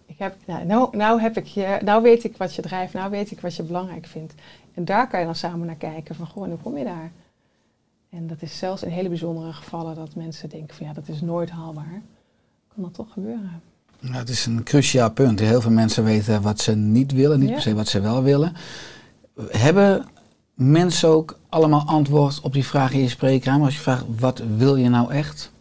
[0.05, 3.09] ik heb, nou, nou, nou heb ik je, nou weet ik wat je drijft, nou
[3.11, 4.33] weet ik wat je belangrijk vindt.
[4.73, 7.11] En daar kan je dan samen naar kijken van, goh, en hoe kom je daar?
[8.09, 11.21] En dat is zelfs in hele bijzondere gevallen dat mensen denken van, ja, dat is
[11.21, 12.01] nooit haalbaar.
[12.73, 13.61] Kan dat toch gebeuren?
[13.99, 15.39] Nou, het is een cruciaal punt.
[15.39, 17.53] Heel veel mensen weten wat ze niet willen, niet Ja.
[17.53, 18.53] per se wat ze wel willen.
[19.49, 20.05] Hebben
[20.53, 23.65] mensen ook allemaal antwoord op die vraag in je spreekkamer?
[23.65, 25.51] Als je vraagt, wat wil je nou echt?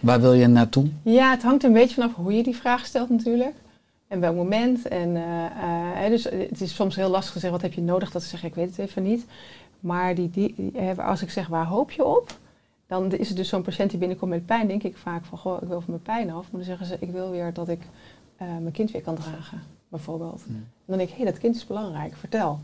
[0.00, 0.88] Waar wil je naartoe?
[1.02, 3.54] Ja, het hangt een beetje vanaf hoe je die vraag stelt natuurlijk.
[4.08, 4.88] En welk moment.
[4.88, 8.10] En, eh, eh, dus het is soms heel lastig te zeggen, wat heb je nodig?
[8.10, 9.26] Dat ze zeggen, ik weet het even niet.
[9.80, 10.54] Maar die, die,
[10.96, 12.38] als ik zeg, waar hoop je op?
[12.90, 14.68] Dan is het dus zo'n patiënt die binnenkomt met pijn.
[14.68, 16.42] Denk ik vaak van, goh, ik wil van mijn pijn af.
[16.42, 17.80] Maar dan zeggen ze, ik wil weer dat ik
[18.36, 20.42] eh, mijn kind weer kan dragen, bijvoorbeeld.
[20.46, 20.54] Hmm.
[20.54, 22.60] En dan denk ik, hé, hey, dat kind is belangrijk, vertel.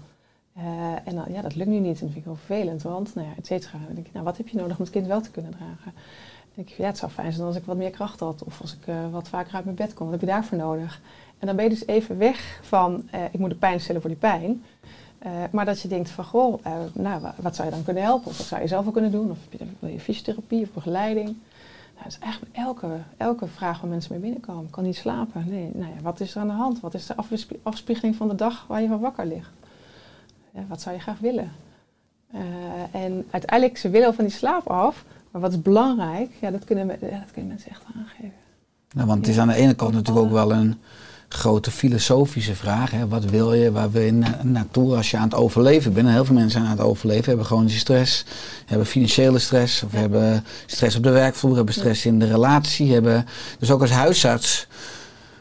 [0.56, 0.64] Eh,
[1.04, 1.84] en dan, ja, dat lukt nu niet.
[1.84, 3.78] En dat vind ik heel vervelend, want, nou ja, et cetera.
[3.94, 5.92] Denk ik, nou, wat heb je nodig om het kind wel te kunnen dragen?
[6.54, 8.44] Denk ik, ja, het zou fijn zijn als ik wat meer kracht had.
[8.44, 10.04] Of als ik eh, wat vaker uit mijn bed kon.
[10.10, 11.00] Wat heb je daarvoor nodig?
[11.38, 14.10] En dan ben je dus even weg van, eh, ik moet de pijn stellen voor
[14.10, 14.62] die pijn.
[15.50, 18.26] Maar dat je denkt van, goh, nou, wa- wat zou je dan kunnen helpen?
[18.26, 19.30] Of wat zou je zelf wel kunnen doen?
[19.30, 19.38] Of
[19.78, 21.26] wil je fysiotherapie of begeleiding?
[21.26, 24.70] Nou, dat is eigenlijk elke, elke vraag waar mensen mee binnenkomen.
[24.70, 25.44] Kan niet slapen.
[25.48, 26.80] Nee, nou ja, wat is er aan de hand?
[26.80, 29.50] Wat is de afspie- afspiegeling van de dag waar je van wakker ligt?
[30.56, 31.52] Ja, wat zou je graag willen?
[32.32, 32.40] Eh,
[33.02, 35.04] en uiteindelijk, ze willen van die slaap af.
[35.30, 36.30] Maar wat is belangrijk?
[36.40, 38.32] Ja, dat kunnen, me- ja, dat kunnen mensen echt aangeven.
[38.94, 40.80] Nou, want het is aan de ene kant natuurlijk ook wel een
[41.28, 42.90] grote filosofische vraag.
[42.90, 43.08] Hè?
[43.08, 46.06] Wat wil je, waar wil je na- naartoe als je aan het overleven bent?
[46.06, 48.24] En heel veel mensen aan het overleven, hebben chronische stress,
[48.66, 52.92] hebben financiële stress, of hebben stress op de werkvloer, hebben stress in de relatie.
[52.92, 53.26] Hebben,
[53.58, 54.66] dus ook als huisarts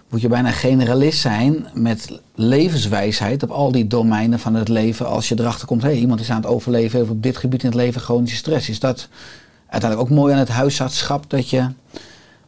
[0.09, 5.07] moet je bijna generalist zijn met levenswijsheid op al die domeinen van het leven.
[5.07, 7.63] Als je erachter komt, hé, hey, iemand is aan het overleven, heeft op dit gebied
[7.63, 8.69] in het leven chronische stress.
[8.69, 9.07] Is dat
[9.67, 11.59] uiteindelijk ook mooi aan het huisartschap dat je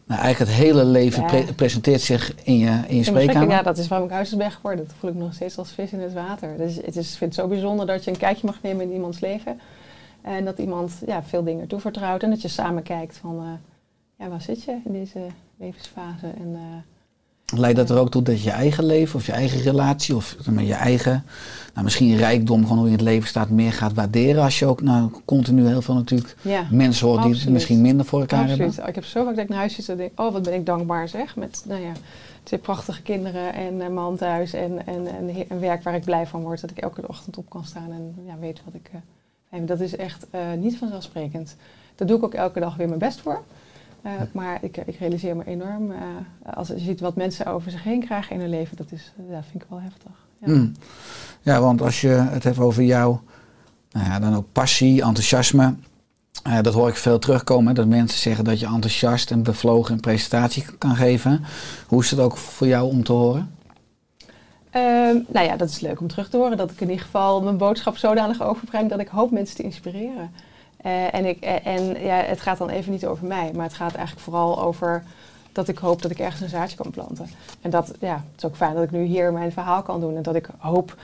[0.06, 1.28] nou, eigenlijk het hele leven Ja.
[1.28, 3.50] pre- presenteert zich in je, in je spreekkamer.
[3.50, 4.86] Ja, dat is waarom ik huisarts ben geworden.
[4.86, 6.58] Dat voel ik nog steeds als vis in het water.
[6.58, 8.94] Dus het is, ik vind het zo bijzonder dat je een kijkje mag nemen in
[8.94, 9.60] iemands leven.
[10.22, 12.24] En dat iemand ja, veel dingen toevertrouwt.
[12.24, 13.46] En dat je samen kijkt van, eh,
[14.20, 15.20] ja, waar zit je in deze
[15.58, 16.28] levensfase?
[16.28, 16.62] En, eh,
[17.56, 20.74] Leidt dat er ook toe dat je eigen leven of je eigen relatie of je
[20.74, 21.26] eigen,
[21.74, 24.66] nou, misschien rijkdom, gewoon hoe je in het leven staat, meer gaat waarderen als je
[24.66, 28.68] ook nou, continu heel veel natuurlijk ja, mensen hoort die misschien minder voor elkaar absoluut.
[28.68, 28.88] hebben?
[28.88, 30.66] Ik heb zo vaak dat ik naar huis zit en denk, oh wat ben ik
[30.66, 31.36] dankbaar zeg.
[31.36, 31.92] Met nou ja,
[32.44, 36.28] twee prachtige kinderen en een man thuis en, en, en een werk waar ik blij
[36.28, 36.62] van word.
[36.62, 38.90] Dat ik elke ochtend op kan staan en ja, weet wat ik...
[39.52, 39.68] vind.
[39.68, 41.56] dat is echt eh, niet vanzelfsprekend.
[41.96, 43.44] Daar doe ik ook elke dag weer mijn best voor.
[44.08, 45.98] Eh, maar ik, ik realiseer me enorm, eh,
[46.54, 49.44] als je ziet wat mensen over zich heen krijgen in hun leven, dat is, ja,
[49.44, 50.12] vind ik wel heftig.
[50.38, 50.48] Ja.
[50.48, 50.72] Hmm.
[51.42, 53.22] Ja, want als je het hebt over jouw,
[53.92, 55.76] nou ja, dan ook passie, enthousiasme.
[56.44, 60.00] eh, dat hoor ik veel terugkomen, dat mensen zeggen dat je enthousiast en bevlogen een
[60.00, 61.44] presentatie kan geven.
[61.88, 63.56] Hoe is het ook voor jou om te horen?
[64.70, 66.58] Ehm, nou ja, dat is leuk om terug te horen.
[66.58, 70.32] Dat ik in ieder geval mijn boodschap zodanig overbreng dat ik hoop mensen te inspireren.
[70.78, 73.74] Eh, en ik, eh, en ja, het gaat dan even niet over mij, maar het
[73.74, 75.04] gaat eigenlijk vooral over
[75.52, 77.30] dat ik hoop dat ik ergens een zaadje kan planten.
[77.62, 80.16] En dat, ja, het is ook fijn dat ik nu hier mijn verhaal kan doen.
[80.16, 80.96] En dat ik hoop,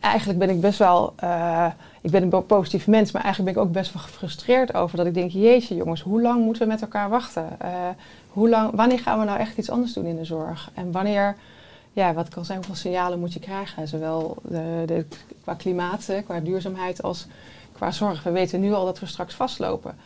[0.00, 1.66] eigenlijk ben ik best wel, eh,
[2.00, 5.06] ik ben een positief mens, maar eigenlijk ben ik ook best wel gefrustreerd over dat
[5.06, 7.48] ik denk, jeetje jongens, hoe lang moeten we met elkaar wachten?
[8.28, 10.70] Hoe lang, wanneer gaan we nou echt iets anders doen in de zorg?
[10.74, 11.36] En wanneer,
[11.92, 13.88] ja, wat kan zijn, hoeveel signalen moet je krijgen?
[13.88, 15.06] Zowel de, de,
[15.42, 17.26] qua klimaat, qua duurzaamheid als
[17.84, 18.22] qua zorg.
[18.22, 19.96] We weten nu al dat we straks vastlopen.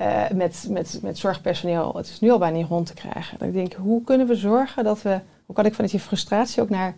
[0.00, 1.92] Uh, met, met, met zorgpersoneel.
[1.96, 3.46] Het is nu al bijna niet rond te krijgen.
[3.46, 6.68] Ik denk, hoe kunnen we zorgen dat we, hoe kan ik vanuit die frustratie ook
[6.68, 6.94] naar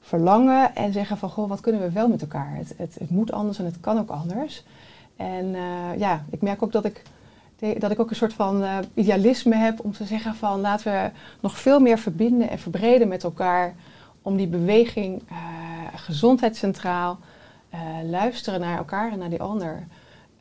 [0.00, 2.56] verlangen en zeggen van, goh, wat kunnen we wel met elkaar?
[2.56, 4.64] Het, het, moet anders en het kan ook anders.
[5.16, 7.02] En uh, ja, ik merk ook dat ik,
[7.78, 11.10] dat ik ook een soort van uh, idealisme heb om te zeggen van, laten we
[11.40, 13.74] nog veel meer verbinden en verbreden met elkaar
[14.22, 15.22] om die beweging
[15.94, 17.18] gezondheid centraal,
[18.10, 19.86] luisteren naar elkaar en naar die ander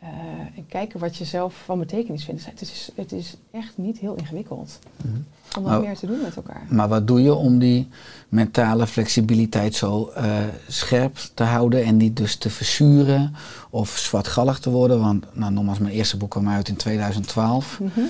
[0.03, 0.09] uh,
[0.55, 2.45] en kijken wat je zelf van betekenis vindt.
[2.45, 5.25] Het is, het is echt niet heel ingewikkeld mm.
[5.57, 6.65] om wat meer te doen met elkaar.
[6.69, 7.88] Maar wat doe je om die
[8.30, 13.36] mentale flexibiliteit zo uh, scherp te houden en niet dus te verzuren
[13.69, 14.99] of zwartgallig te worden?
[14.99, 17.80] Want nou, nogmaals, mijn eerste boek kwam uit in 2012.
[17.80, 18.07] Mm -hmm.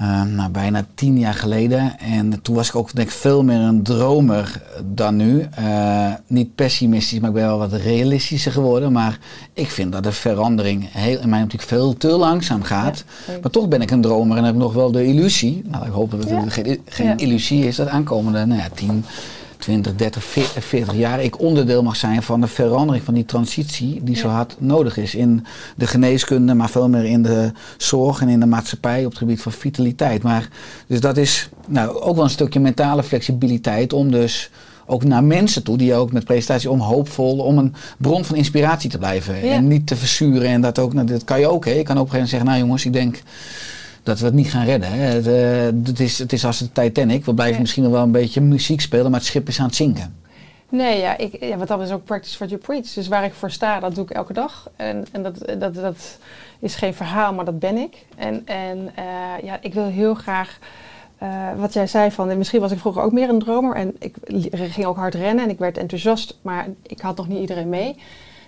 [0.00, 1.98] Uh, nou, bijna tien jaar geleden.
[1.98, 5.48] En toen was ik ook denk ik, veel meer een dromer dan nu.
[5.58, 8.92] Uh, niet pessimistisch, maar ik ben wel wat realistischer geworden.
[8.92, 9.18] Maar
[9.52, 13.04] ik vind dat de verandering heel, in mijn optiek veel te langzaam gaat.
[13.26, 15.62] Ja, maar toch ben ik een dromer en heb nog wel de illusie.
[15.66, 16.48] Nou, ik hoop dat het ja.
[16.48, 17.16] geen, geen ja.
[17.16, 19.04] illusie is dat aankomende nou ja, tien
[19.58, 24.16] 20, 30, 40 jaar ik onderdeel mag zijn van de verandering van die transitie die
[24.16, 25.46] zo hard nodig is in
[25.76, 29.42] de geneeskunde, maar veel meer in de zorg en in de maatschappij op het gebied
[29.42, 30.22] van vitaliteit.
[30.22, 30.48] Maar
[30.86, 34.50] dus dat is nou, ook wel een stukje mentale flexibiliteit om dus
[34.86, 38.90] ook naar mensen toe, die ook met presentatie om hoopvol, om een bron van inspiratie
[38.90, 39.46] te blijven.
[39.46, 39.52] Ja.
[39.52, 40.48] En niet te verzuren.
[40.48, 41.64] En dat ook, nou, dat kan je ook.
[41.64, 41.72] Hè.
[41.72, 43.22] Je kan op een gegeven moment zeggen, nou jongens, ik denk
[44.02, 44.90] dat we het niet gaan redden.
[44.90, 45.04] Hè.
[45.04, 47.24] Het, uh, het, is, het is als de Titanic.
[47.24, 49.74] We blijven misschien nog wel een beetje muziek spelen, maar het schip is aan het
[49.74, 50.16] zinken.
[50.68, 52.92] Nee, ja, ik, ja wat dat is ook practice what you preach.
[52.92, 54.70] Dus waar ik voor sta, dat doe ik elke dag.
[54.76, 56.18] En, en dat, dat, dat
[56.58, 58.06] is geen verhaal, maar dat ben ik.
[58.16, 60.58] En, en uh, ja, ik wil heel graag...
[61.22, 63.74] Uh, wat jij zei van, misschien was ik vroeger ook meer een dromer.
[63.74, 64.14] En ik
[64.52, 67.96] ging ook hard rennen en ik werd enthousiast, maar ik had nog niet iedereen mee.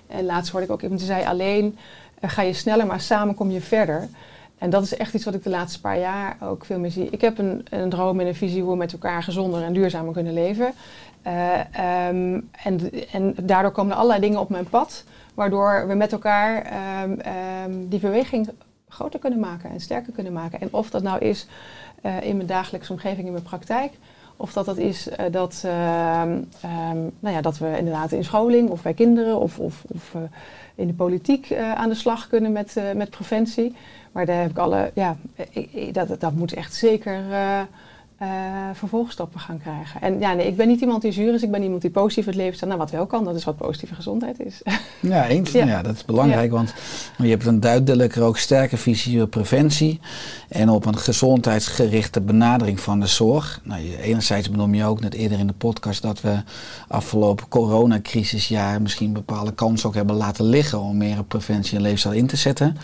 [0.07, 1.79] En laatst hoorde ik ook iemand die zei, alleen
[2.21, 4.09] ga je sneller, maar samen kom je verder.
[4.61, 7.09] En dat is echt iets wat ik de laatste paar jaar ook veel meer zie.
[7.11, 10.13] Ik heb een, een droom en een visie hoe we met elkaar gezonder en duurzamer
[10.13, 10.73] kunnen leven.
[11.27, 11.59] Uh,
[12.09, 15.05] um, en, en, daardoor komen er allerlei dingen op mijn pad,
[15.35, 17.19] waardoor we met elkaar um,
[17.65, 18.49] um, die beweging
[18.89, 20.61] groter kunnen maken en sterker kunnen maken.
[20.61, 21.47] En of dat nou is
[22.03, 23.93] uh, in mijn dagelijkse omgeving, in mijn praktijk,
[24.41, 25.65] of dat dat is uh, dat,
[27.21, 30.15] nou ja, dat we inderdaad in scholing of bij kinderen of, of, of
[30.75, 33.75] in de politiek aan de slag kunnen met, met preventie.
[34.13, 35.17] Maar daar heb ik alle, ja,
[35.93, 37.23] dat, dat moet echt zeker
[38.23, 38.29] uh,
[38.73, 40.01] vervolgstappen gaan krijgen.
[40.01, 42.27] En ja, nee, ik ben niet iemand die zuur is, ik ben iemand die positief
[42.27, 42.69] het leven staat.
[42.69, 44.63] Nou, wat wel kan, dat is wat positieve gezondheid is.
[45.01, 45.53] Ja, eens.
[45.61, 45.67] Ja.
[45.67, 46.57] ja dat is belangrijk, ja.
[46.57, 46.75] want
[47.19, 50.01] je hebt een duidelijker ook sterke visie op preventie
[50.49, 53.61] en op een gezondheidsgerichte benadering van de zorg.
[53.65, 56.43] Nou, je, enerzijds benoem je ook net eerder in de podcast dat we
[56.89, 62.15] afgelopen coronacrisisjaar misschien bepaalde kansen ook hebben laten liggen om meer op preventie en leefstijl
[62.15, 62.77] in te zetten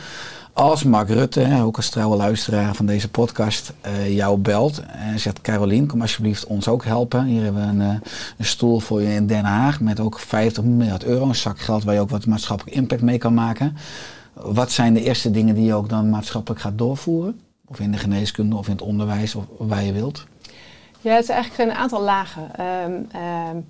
[0.56, 5.40] als Mark Rutte, ook als trouwe luisteraar van deze podcast, uh, jou belt en zegt:
[5.40, 7.24] Carolien, kom alsjeblieft ons ook helpen.
[7.24, 7.98] Hier hebben we een, uh,
[8.38, 11.84] een, stoel voor je in Den Haag met ook 50 miljard euro, een zak geld
[11.84, 13.76] waar je ook wat maatschappelijk impact mee kan maken.
[14.32, 17.40] Wat zijn de eerste dingen die je ook dan maatschappelijk gaat doorvoeren?
[17.66, 20.26] Of in de geneeskunde of in het onderwijs of waar je wilt?
[21.00, 22.50] Ja, het is eigenlijk een aantal lagen.
[22.60, 22.92] Um,
[23.52, 23.64] um,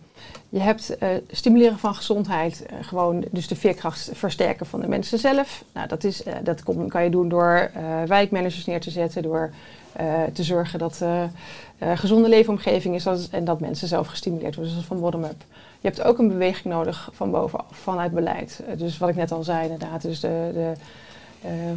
[0.49, 5.19] je hebt uh, stimuleren van gezondheid, uh, gewoon dus de veerkracht versterken van de mensen
[5.19, 5.65] zelf.
[5.73, 7.71] Nou, dat, is, uh, dat kan je doen door
[8.07, 9.51] wijkmanagers neer te zetten, door
[10.33, 11.01] te zorgen dat
[11.79, 15.45] een gezonde leefomgeving is en dat mensen zelf gestimuleerd worden, dus van bottom-up.
[15.81, 18.63] Je hebt ook een beweging nodig van bovenaf, vanuit beleid.
[18.77, 20.73] dus wat ik net al zei, inderdaad, dus de, de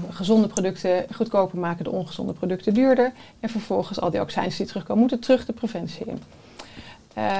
[0.10, 3.12] gezonde producten goedkoper maken, de ongezonde producten duurder.
[3.39, 6.20] En vervolgens al die accijns die terugkomen, moeten terug de preventie in.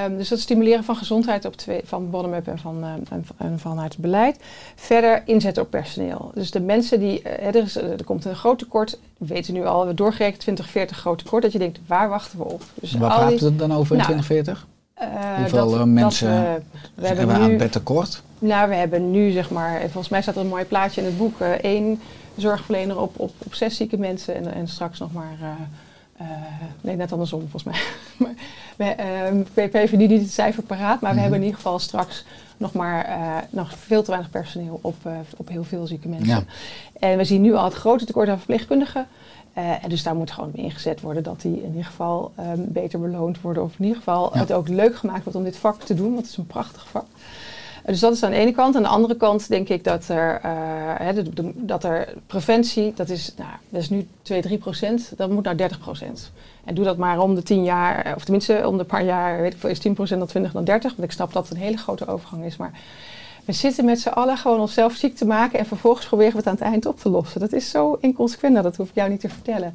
[0.06, 3.60] Um, dus dat stimuleren van gezondheid op twee, van bottom-up en, van, uh, en, en,
[3.60, 4.40] vanuit het beleid.
[4.76, 6.32] Verder inzetten op personeel.
[6.34, 9.66] Dus de mensen die, uh, er, is, er komt een groot tekort, we weten nu
[9.66, 12.64] al, we doorgerekend 2040 groot tekort, dat je denkt, waar wachten we op?
[12.74, 14.68] Dus Waar we het dan over in nou, 2040?
[15.02, 16.62] Uh, Hoeveel dat, mensen dat,
[16.96, 18.22] we hebben we aan het tekort?
[18.40, 21.18] Nou, we hebben nu zeg maar, volgens mij staat er een mooi plaatje in het
[21.18, 22.00] boek, één
[22.36, 25.38] zorgverlener op, op, op zes zieke mensen en, en straks nog maar
[26.20, 26.28] Eh,
[26.82, 27.82] nee, net andersom volgens mij.
[28.22, 28.34] maar
[28.76, 28.84] we,
[29.74, 32.26] ehm, niet het cijfer paraat, maar we hebben in ieder geval straks
[32.58, 36.28] nog maar eh, nog veel te weinig personeel op, eh, op heel veel zieke mensen.
[36.28, 36.44] Ja.
[37.00, 39.08] En we zien nu al het grote tekort aan verpleegkundigen.
[39.54, 43.42] En dus daar moet gewoon ingezet worden dat die in ieder geval ehm, beter beloond
[43.42, 43.64] worden.
[43.64, 44.40] Of in ieder geval Ja.
[44.40, 46.88] het ook leuk gemaakt wordt om dit vak te doen, want het is een prachtig
[46.90, 47.06] vak.
[47.86, 48.76] Dus dat is aan de ene kant.
[48.76, 51.24] Aan de andere kant denk ik dat er, eh,
[51.56, 55.58] dat er preventie, dat is, nou, dat is nu 2, 3 procent, dat moet naar
[55.58, 56.32] 30 procent.
[56.66, 59.42] En doe dat maar om de 10 jaar, eh, of tenminste om de paar jaar,
[59.42, 60.92] weet ik veel, is 10 procent dan 20 dan 30.
[60.96, 62.58] Want ik snap dat het een hele grote overgang is.
[62.58, 62.72] Maar
[63.46, 66.48] we zitten met z'n allen gewoon onszelf ziek te maken en vervolgens proberen we het
[66.48, 67.40] aan het eind op te lossen.
[67.40, 69.74] Dat is zo inconsequent, nou, dat hoef ik jou niet te vertellen.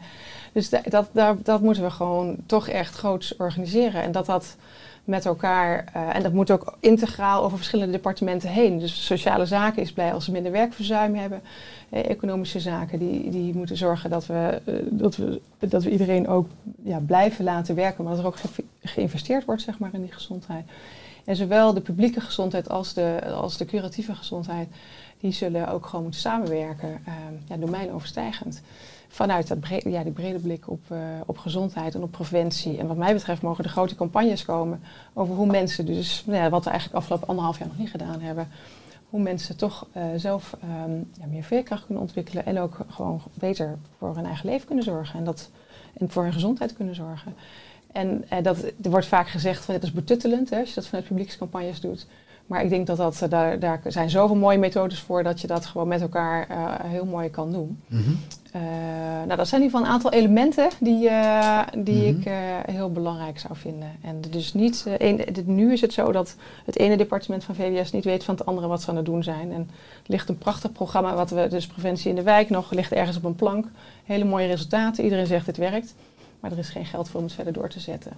[0.52, 4.02] Dus da- dat, daar, dat moeten we gewoon toch echt groots organiseren.
[4.02, 4.56] En dat dat
[5.04, 8.78] met elkaar, eh, en dat moet ook integraal over verschillende departementen heen.
[8.78, 11.42] Dus sociale zaken is blij als ze minder werkverzuim hebben.
[11.88, 16.28] Eh, economische zaken, die, die moeten zorgen dat we, eh, dat we, dat we iedereen
[16.28, 16.48] ook
[16.82, 18.04] ja, blijven laten werken.
[18.04, 20.64] Maar dat er ook ge- geïnvesteerd wordt zeg maar, in die gezondheid.
[21.24, 24.68] En zowel de publieke gezondheid als de, als de curatieve gezondheid,
[25.20, 27.12] die zullen ook gewoon moeten samenwerken, eh,
[27.48, 28.62] ja, domeinoverstijgend.
[29.14, 32.78] Vanuit dat bre- ja, die brede blik op, eh, op gezondheid en op preventie.
[32.78, 34.80] En wat mij betreft mogen er grote campagnes komen
[35.12, 38.20] over hoe mensen dus, nou ja, wat we eigenlijk afgelopen anderhalf jaar nog niet gedaan
[38.20, 38.48] hebben,
[39.10, 43.78] hoe mensen toch eh, zelf ehm, ja, meer veerkracht kunnen ontwikkelen en ook gewoon beter
[43.98, 45.50] voor hun eigen leven kunnen zorgen en, dat,
[45.98, 47.34] en voor hun gezondheid kunnen zorgen.
[47.92, 50.86] En eh, dat, er wordt vaak gezegd van het is betuttelend hè, als je dat
[50.86, 52.06] vanuit publiekscampagnes doet.
[52.46, 55.46] Maar ik denk dat, dat eh, daar, daar zijn zoveel mooie methodes voor dat je
[55.46, 57.80] dat gewoon met elkaar eh, heel mooi kan doen.
[57.86, 58.00] Mhm.
[58.52, 58.60] Eh,
[59.26, 61.10] nou, dat zijn in ieder geval een aantal elementen die,
[61.78, 62.20] die Mhm.
[62.20, 62.28] ik
[62.74, 63.88] heel belangrijk zou vinden.
[64.02, 64.84] En dus niet,
[65.32, 68.46] dit- nu is het zo dat het ene departement van VWS niet weet van het
[68.46, 69.52] andere wat ze aan het doen zijn.
[69.52, 69.66] En er
[70.06, 73.24] ligt een prachtig programma, wat we, dus preventie in de wijk nog, ligt ergens op
[73.24, 73.66] een plank.
[74.04, 75.94] Hele mooie resultaten, iedereen zegt het werkt.
[76.40, 78.12] Maar er is geen geld voor om het verder door te zetten.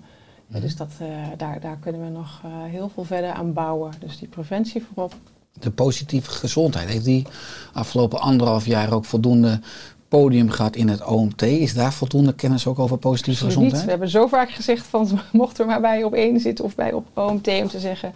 [0.46, 3.92] Dus dat, eh, daar, daar kunnen we nog eh, heel veel verder aan bouwen.
[3.98, 5.14] Dus die preventie voorop.
[5.60, 6.88] De positieve gezondheid.
[6.88, 7.26] Heeft die
[7.72, 9.60] afgelopen anderhalf jaar ook voldoende
[10.08, 11.42] podium gehad in het OMT?
[11.42, 13.72] Is daar voldoende kennis ook over positieve Absoluut niet.
[13.72, 14.00] We gezondheid?
[14.00, 17.06] hebben zo vaak gezegd van mochten we maar bij op één zitten of bij op
[17.14, 18.14] OMT om te zeggen,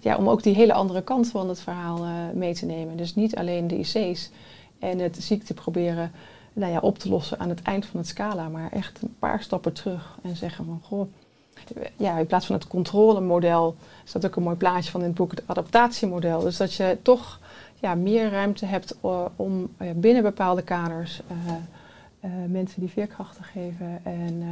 [0.00, 2.96] ja, om ook die hele andere kant van het verhaal eh, mee te nemen.
[2.96, 4.30] Dus niet alleen de IC's
[4.78, 6.12] en het ziekte proberen
[6.52, 9.42] nou ja, op te lossen aan het eind van het scala, maar echt een paar
[9.42, 11.08] stappen terug en zeggen van goh,
[11.96, 15.30] ja, in plaats van het controlemodel staat ook een mooi plaatje van in het boek
[15.30, 16.40] het adaptatiemodel.
[16.40, 17.40] Dus dat je toch
[17.80, 21.54] ja, meer ruimte hebt eh, om binnen bepaalde kaders eh,
[22.20, 24.42] eh, mensen die veerkracht te geven en,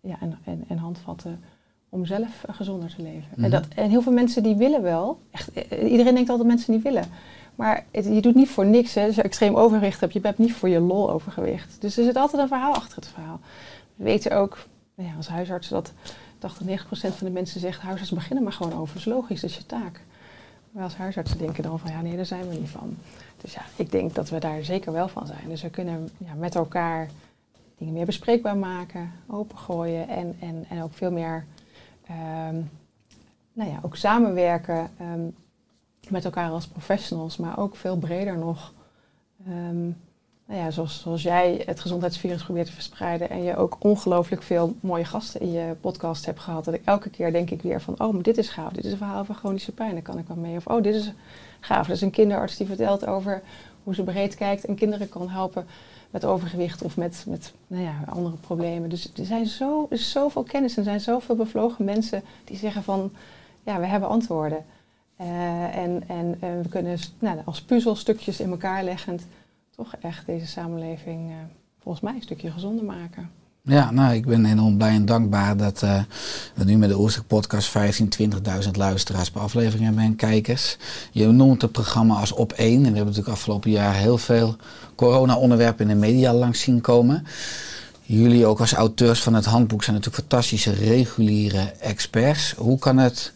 [0.00, 1.40] ja, en, en, en handvatten
[1.88, 3.28] om zelf gezonder te leven.
[3.34, 3.44] Mhm.
[3.44, 6.82] en, dat, en heel veel mensen die willen wel, echt, iedereen denkt altijd mensen die
[6.82, 7.04] willen.
[7.54, 8.94] Maar het- je doet niet voor niks.
[8.94, 9.06] Hè.
[9.06, 11.76] Als je extreem overgewicht hebt, je bent niet voor je lol overgewicht.
[11.80, 13.40] Dus er zit altijd een verhaal achter het verhaal.
[13.94, 14.58] We weten ook
[14.94, 15.92] nou ja, als huisarts dat
[16.38, 17.80] 80, 90% van de mensen zegt...
[17.80, 18.94] huisartsen beginnen maar gewoon over.
[18.94, 20.00] Dat is logisch, dat is je taak.
[20.70, 22.96] Maar als huisartsen denken dan van ja, nee, daar zijn we niet van.
[23.40, 25.48] Dus ja, ik denk dat we daar zeker wel van zijn.
[25.48, 27.08] Dus we kunnen ja, met elkaar
[27.78, 31.44] dingen meer bespreekbaar maken, opengooien en, en, en ook veel meer
[32.06, 32.60] ehm,
[33.52, 35.28] nou ja, ook samenwerken ehm,
[36.08, 38.72] met elkaar als professionals, maar ook veel breder nog.
[39.46, 39.90] Ehm,
[40.46, 44.74] nou ja, zoals, zoals jij het gezondheidsvirus probeert te verspreiden en je ook ongelooflijk veel
[44.80, 46.64] mooie gasten in je podcast hebt gehad.
[46.64, 48.72] Dat ik elke keer denk ik weer van, oh, maar dit is gaaf.
[48.72, 50.56] Dit is een verhaal over chronische pijn, daar kan ik wel mee.
[50.56, 51.12] Of, oh, dit is
[51.60, 51.86] gaaf.
[51.86, 53.42] Dat is een kinderarts die vertelt over
[53.82, 55.66] hoe ze breed kijkt en kinderen kan helpen
[56.10, 58.88] met overgewicht of met, met nou ja, andere problemen.
[58.88, 63.12] Dus er, zijn zo, er zoveel kennis en zijn zoveel bevlogen mensen die zeggen van,
[63.62, 64.64] ja, we hebben antwoorden.
[65.16, 69.26] Eh, en en eh, we kunnen nou, als puzzelstukjes in elkaar leggend
[69.76, 71.36] toch echt deze samenleving eh,
[71.82, 73.30] volgens mij een stukje gezonder maken.
[73.62, 76.02] Ja, nou, ik ben enorm blij en dankbaar dat eh,
[76.54, 78.08] we nu met de Oerstek podcast 15,
[78.64, 80.76] 20.000 luisteraars per aflevering hebben en kijkers.
[81.12, 82.74] Je noemt het programma als op één.
[82.74, 84.56] En we hebben natuurlijk afgelopen jaar heel veel
[84.94, 87.26] corona-onderwerpen in de media langs zien komen.
[88.06, 92.54] Jullie ook als auteurs van het handboek zijn natuurlijk fantastische reguliere experts.
[92.56, 93.32] Hoe kan het,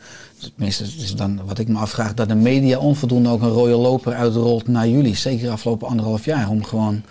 [0.54, 4.14] tenminste is dan wat ik me afvraag, dat de media onvoldoende ook een rode loper
[4.14, 5.16] uitrolt naar jullie?
[5.16, 7.02] Zeker afgelopen anderhalf jaar om gewoon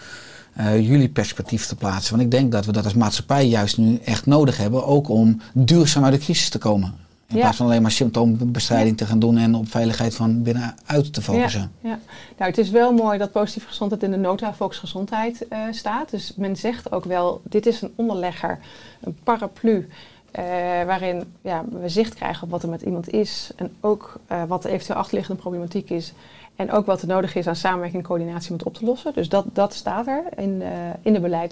[0.54, 2.12] eh, jullie perspectief te plaatsen.
[2.12, 5.42] Want ik denk dat we dat als maatschappij juist nu echt nodig hebben, ook om
[5.54, 6.94] duurzaam uit de crisis te komen.
[7.30, 7.42] In Ja.
[7.42, 11.72] plaats van alleen maar symptoombestrijding te gaan doen en op veiligheid van binnenuit te focussen.
[11.82, 12.00] Ja.
[12.38, 16.10] Nou, het is wel mooi dat positieve gezondheid in de nota volksgezondheid eh, staat.
[16.10, 18.60] Dus men zegt ook wel, dit is een onderlegger,
[19.02, 19.88] een paraplu.
[20.32, 20.44] eh,
[20.86, 23.52] waarin ja, we zicht krijgen op wat er met iemand is.
[23.56, 26.14] En ook eh, wat de eventueel achterliggende problematiek is.
[26.56, 29.14] En ook wat er nodig is aan samenwerking en coördinatie om het op te lossen.
[29.14, 30.64] Dus dat, dat staat er in,
[31.02, 31.48] in de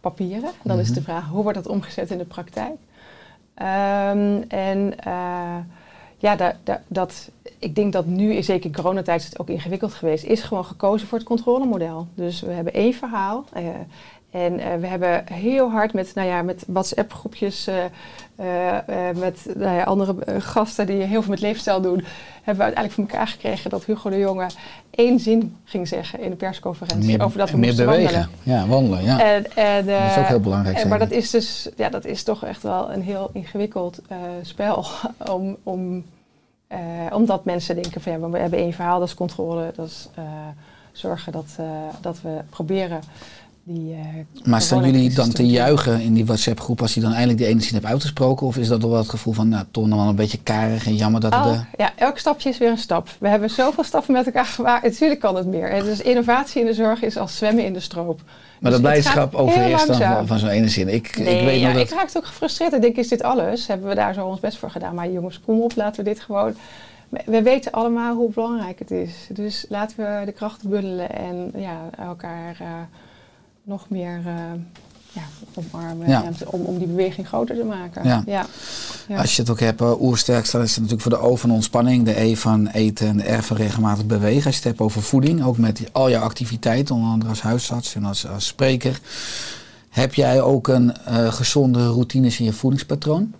[0.00, 0.50] papieren.
[0.62, 0.94] Dan is Mhm.
[0.98, 2.72] de vraag, hoe wordt dat omgezet in de praktijk?
[3.58, 5.56] Ehm, en eh,
[6.18, 10.42] ja, da- da- dat, ik denk dat nu, zeker coronatijd, het ook ingewikkeld geweest, is
[10.42, 12.06] gewoon gekozen voor het controlemodel.
[12.14, 13.44] Dus we hebben één verhaal.
[13.52, 13.64] eh,
[14.30, 17.84] en eh, we hebben heel hard met, nou ja, met WhatsApp-groepjes, eh,
[18.76, 22.04] eh, met nou ja, andere gasten die heel veel met leefstijl doen,
[22.34, 24.46] hebben we uiteindelijk voor elkaar gekregen dat Hugo de Jonge
[24.90, 28.28] één zin ging zeggen in de persconferentie Meer, over dat we meer moesten bewegen.
[28.42, 28.60] wandelen.
[28.60, 29.04] Ja, wandelen.
[29.04, 29.20] Ja.
[29.20, 30.76] En, en, dat is ook heel belangrijk.
[30.78, 34.00] en, maar dat is dus, ja, dat is toch echt wel een heel ingewikkeld
[34.42, 34.86] spel.
[35.34, 36.04] om, om,
[37.12, 39.72] omdat mensen denken van ja, we hebben één verhaal, dat is controle.
[39.74, 40.08] Dat is
[40.92, 41.56] zorgen dat,
[42.00, 43.00] dat we proberen
[43.68, 43.92] die.
[43.94, 47.46] eh, Maar staan jullie dan te juichen in die WhatsApp-groep als hij dan eindelijk die
[47.48, 48.46] ene zin heeft uitgesproken?
[48.46, 50.94] Of is dat wel het gevoel van, nou, toch nog wel een beetje karig en
[50.94, 51.44] jammer dat het...
[51.44, 53.08] Eh, ja, elk stapje is weer een stap.
[53.20, 54.84] We hebben zoveel stappen met elkaar gemaakt.
[54.84, 55.84] Natuurlijk kan het meer.
[55.84, 58.20] Dus innovatie in de zorg is als zwemmen in de stroop.
[58.24, 60.88] maar Dus het blijdschap heel overheerst dan van, van zo'n ene zin.
[60.88, 61.82] Ik, Nee, ik weet ja, dat...
[61.82, 62.72] ik raakte ook gefrustreerd.
[62.72, 63.66] Ik denk, is dit alles?
[63.66, 64.94] Hebben we daar zo ons best voor gedaan?
[64.94, 66.54] Maar jongens, kom op, laten we dit gewoon...
[67.24, 69.10] We weten allemaal hoe belangrijk het is.
[69.28, 72.66] Dus laten we de krachten bundelen en ja, elkaar eh,
[73.68, 74.34] nog meer eh,
[75.12, 75.22] ja,
[75.54, 76.08] omarmen.
[76.08, 76.24] Ja.
[76.24, 78.04] en om, om die beweging groter te maken.
[78.04, 78.22] Ja.
[78.26, 78.46] ja.
[79.16, 81.50] Als je het ook hebt, uh, oersterk, dan is het natuurlijk voor de O van
[81.50, 84.46] ontspanning, de E van eten en de R van regelmatig bewegen.
[84.46, 87.94] Als je het hebt over voeding, ook met al jouw activiteiten, onder andere als huisarts
[87.94, 89.00] en als, als spreker.
[89.88, 93.34] Heb jij ook een eh, gezonde routines in je voedingspatroon?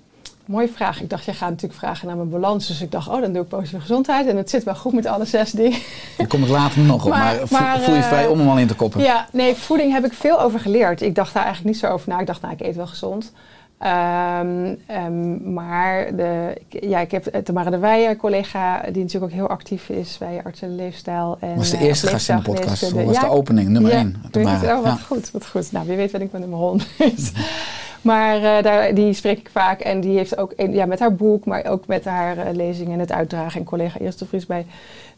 [0.49, 1.01] Mooie vraag.
[1.01, 2.67] Ik dacht, jij gaat natuurlijk vragen naar mijn balans.
[2.67, 4.27] Dus ik dacht, oh, dan doe ik positieve gezondheid.
[4.27, 5.79] En het zit wel goed met alle zes dingen.
[6.17, 8.39] Daar kom ik later nog op, maar, Maar- vo- maar, voel je eh, vrij om
[8.39, 9.01] hem al in te koppen.
[9.01, 11.03] Ja, nee, voeding heb ik veel over geleerd.
[11.03, 12.21] Ik dacht daar eigenlijk niet zo over na.
[12.21, 13.33] Ik dacht, nou, ik eet wel gezond.
[13.79, 19.33] Ehm, ehm, maar de, ik- ja, ik heb eh, Tamara de Weijer, collega, die natuurlijk
[19.33, 21.37] ook heel actief is bij Arts en Leefstijl.
[21.41, 22.81] En, was de eh, eerste gast in de podcast.
[22.81, 24.23] Dat was Ja, de opening, nummer ja, 1.
[24.33, 24.77] weet je het?
[24.77, 25.73] Oh, wat goed, wat goed.
[25.73, 27.33] Nou, wie weet ben ik mijn nummer 100 is.
[28.03, 31.45] Maar eh, daar, die spreek ik vaak en die heeft ook ja, met haar boek,
[31.45, 33.61] maar ook met haar eh, lezingen en het uitdragen.
[33.61, 34.67] En collega Eerste Vries bij,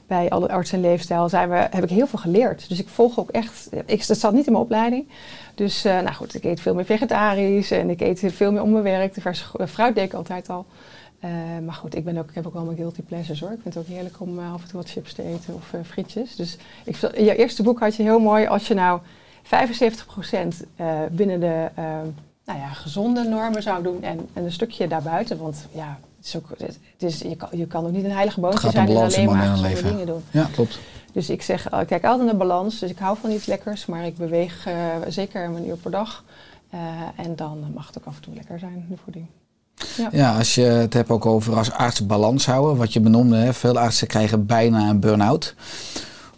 [0.06, 2.68] bij alle arts en leefstijl zijn we, heb ik heel veel geleerd.
[2.68, 5.08] Dus ik volg ook echt, ik, dat zat niet in mijn opleiding.
[5.54, 8.82] Dus eh, nou goed, ik eet veel meer vegetarisch en ik eet veel meer om.
[8.82, 10.66] De verse fruit deed ik altijd al.
[11.64, 13.50] Maar goed, ik, ben ook, ik heb ook wel mijn guilty pleasures hoor.
[13.50, 15.80] Ik vind het ook heerlijk om af en toe wat chips te eten of eh,
[15.84, 16.36] frietjes.
[16.36, 19.00] Dus ik, in jouw eerste boek had je heel mooi, als je nou
[19.44, 19.48] 75%
[20.76, 21.68] eh binnen de
[22.44, 25.38] nou ja, gezonde normen zou doen en, en een stukje daarbuiten.
[25.38, 28.40] Want ja, het is ook, het is, je, kan, je kan ook niet een heilige
[28.40, 30.22] boontje zijn en alleen maar gezonde dingen doen.
[30.30, 30.78] Ja, klopt.
[31.12, 32.78] Dus ik zeg, eh, ik kijk altijd naar balans.
[32.78, 34.74] Dus ik hou van iets lekkers, maar ik beweeg eh,
[35.08, 36.24] zeker een uur per dag.
[36.70, 36.80] Eh,
[37.16, 39.26] en dan mag het ook af en toe lekker zijn, de voeding.
[40.12, 43.54] Ja, als je het hebt ook over als arts balans houden, wat je benoemde, hè,
[43.54, 45.54] veel artsen krijgen bijna een burn-out.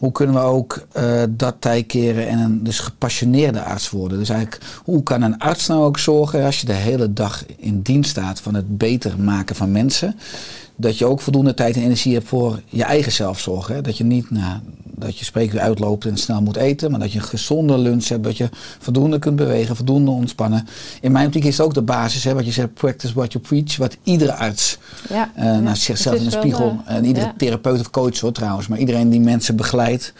[0.02, 4.18] Hoe kunnen we ook eh, dat tij keren en een dus gepassioneerde arts worden?
[4.18, 7.80] Dus eigenlijk, hoe kan een arts nou ook zorgen, als je de hele dag in
[7.80, 10.18] dienst staat van het beter maken van mensen,
[10.76, 13.66] dat je ook voldoende tijd en energie hebt voor je eigen zelfzorg?
[13.66, 13.80] Hè?
[13.80, 17.18] Dat je niet, nou, dat je spreekuur uitloopt en snel moet eten, maar dat je
[17.18, 18.48] een gezonde lunch hebt, dat je
[18.78, 20.66] voldoende kunt bewegen, voldoende ontspannen.
[21.00, 23.44] In mijn optiek is het ook de basis, hè, wat je zegt, practice what you
[23.44, 25.60] preach, wat iedere arts Ja, eh ja.
[25.60, 26.80] naast zichzelf in de is spiegel.
[26.86, 27.34] eh, en iedere ja.
[27.36, 28.66] therapeut of coach hoor trouwens.
[28.68, 30.12] Maar iedereen die mensen begeleidt,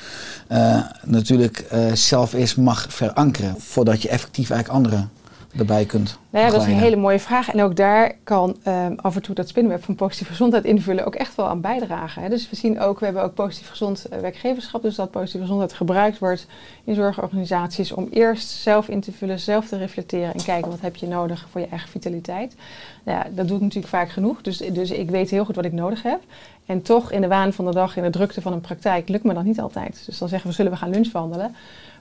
[0.49, 3.55] eh, natuurlijk zelf eerst mag verankeren.
[3.59, 5.11] Voordat je effectief eigenlijk anderen
[5.57, 7.49] erbij kunt Nou ja, dat is een hele mooie vraag.
[7.49, 11.15] En ook daar kan ehm, af en toe dat spinnenweb van positieve gezondheid invullen ook
[11.15, 12.23] echt wel aan bijdragen.
[12.23, 12.29] Hè.
[12.29, 14.83] Dus we zien ook, we hebben ook positief gezond eh, werkgeverschap.
[14.83, 16.47] Dus dat positieve gezondheid gebruikt wordt
[16.85, 20.97] in zorgorganisaties om eerst zelf in te vullen, zelf te reflecteren en kijken wat heb
[20.97, 22.57] je nodig voor je eigen vitaliteit.
[23.05, 24.43] Nou ja, dat doe ik natuurlijk vaak genoeg.
[24.43, 26.21] Dus, dus ik weet heel goed wat ik nodig heb.
[26.67, 29.25] En toch in de waan van de dag, in de drukte van een praktijk, lukt
[29.25, 30.03] me dat niet altijd.
[30.07, 31.55] Dus dan zeggen we, zullen we gaan lunchwandelen?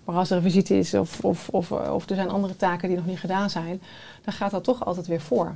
[0.05, 2.97] Maar als er een visite is of, of, of, of er zijn andere taken die
[2.97, 3.81] nog niet gedaan zijn,
[4.23, 5.55] dan gaat dat toch altijd weer voor.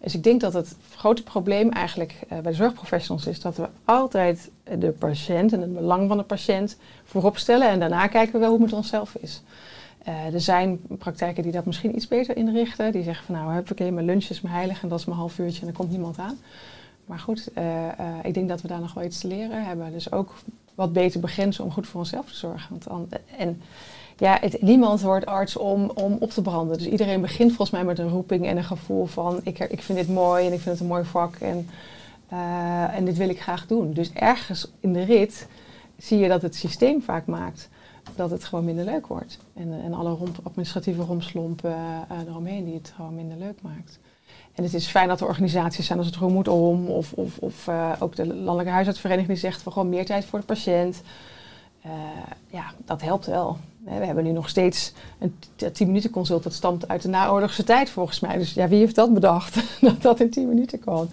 [0.00, 3.68] Dus ik denk dat het grote probleem eigenlijk eh, bij de zorgprofessionals is dat we
[3.84, 8.38] altijd de patiënt en het belang van de patiënt voorop stellen en daarna kijken we
[8.38, 9.42] wel hoe het met onszelf is.
[10.06, 12.92] Eh, er zijn praktijken die dat misschien iets beter inrichten.
[12.92, 15.18] Die zeggen van nou, heb ik mijn lunch is mijn heilig en dat is mijn
[15.18, 16.38] half uurtje en er komt niemand aan.
[17.06, 19.92] Maar goed, eh, eh, ik denk dat we daar nog wel iets te leren hebben.
[19.92, 20.34] Dus ook
[20.76, 22.70] wat beter begrenzen om goed voor onszelf te zorgen.
[22.70, 23.08] Want dan,
[23.38, 23.62] en
[24.16, 26.78] ja, het, niemand wordt arts om, om op te branden.
[26.78, 29.40] Dus iedereen begint volgens mij met een roeping en een gevoel van...
[29.42, 31.68] ik, ik vind dit mooi en ik vind het een mooi vak en,
[32.28, 33.92] eh, en dit wil ik graag doen.
[33.92, 35.46] Dus ergens in de rit
[35.96, 37.68] zie je dat het systeem vaak maakt
[38.14, 39.38] dat het gewoon minder leuk wordt.
[39.54, 41.74] En, en alle administratieve romslompen
[42.08, 43.98] eh, eromheen die het gewoon minder leuk maakt.
[44.56, 47.38] En het is fijn dat er organisaties zijn als het Roem moet om, of, of,
[47.38, 51.02] of eh, ook de Landelijke Huisartsvereniging die zegt we gewoon meer tijd voor de patiënt.
[51.82, 51.90] Eh,
[52.50, 53.56] ja, dat helpt wel.
[53.84, 55.38] We hebben nu nog steeds een
[55.72, 56.42] 10 minuten consult.
[56.42, 58.38] Dat stamt uit de naoorlogse tijd volgens mij.
[58.38, 59.54] Dus ja, wie heeft dat bedacht?
[59.80, 61.08] dat dat in 10 minuten kon.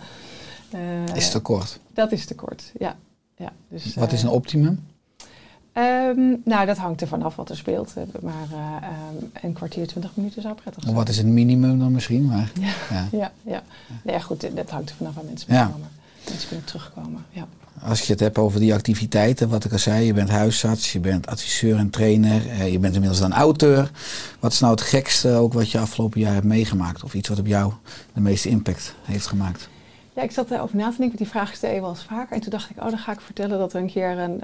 [0.75, 1.79] Uh, is te kort.
[1.93, 2.95] Dat is te kort, ja.
[3.35, 4.85] ja dus, wat is een optimum?
[5.77, 7.93] Um, nou, dat hangt er vanaf wat er speelt.
[8.21, 8.75] Maar uh,
[9.21, 10.95] um, een kwartier, twintig minuten zou prettig zijn.
[10.95, 12.25] Wat is het minimum dan misschien?
[12.25, 13.07] Maar, ja, ja.
[13.21, 13.63] ja, ja.
[14.03, 15.65] Nee, goed, dat hangt er vanaf waar mensen ja.
[15.65, 15.87] komen.
[16.29, 17.47] Mensen kunnen terugkomen, ja.
[17.81, 20.99] Als je het hebt over die activiteiten, wat ik al zei, je bent huisarts, je
[20.99, 23.91] bent adviseur en trainer, eh, je bent inmiddels dan auteur.
[24.39, 27.03] Wat is nou het gekste ook wat je afgelopen jaar hebt meegemaakt?
[27.03, 27.73] Of iets wat op jou
[28.13, 29.69] de meeste impact heeft gemaakt?
[30.15, 32.35] Ja, ik zat erover na te denken, die vraag stel je wel eens vaker.
[32.35, 34.41] En toen dacht ik, oh, dan ga ik vertellen dat er een keer een,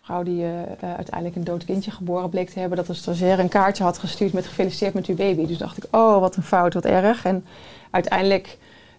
[0.00, 0.50] vrouw die uh,
[0.80, 4.32] uiteindelijk een dood kindje geboren bleek te hebben, dat de stagiaire een kaartje had gestuurd
[4.32, 5.46] met gefeliciteerd met uw baby.
[5.46, 7.24] Dus dacht ik, oh, wat een fout, wat erg.
[7.24, 7.44] En
[7.90, 8.58] uiteindelijk,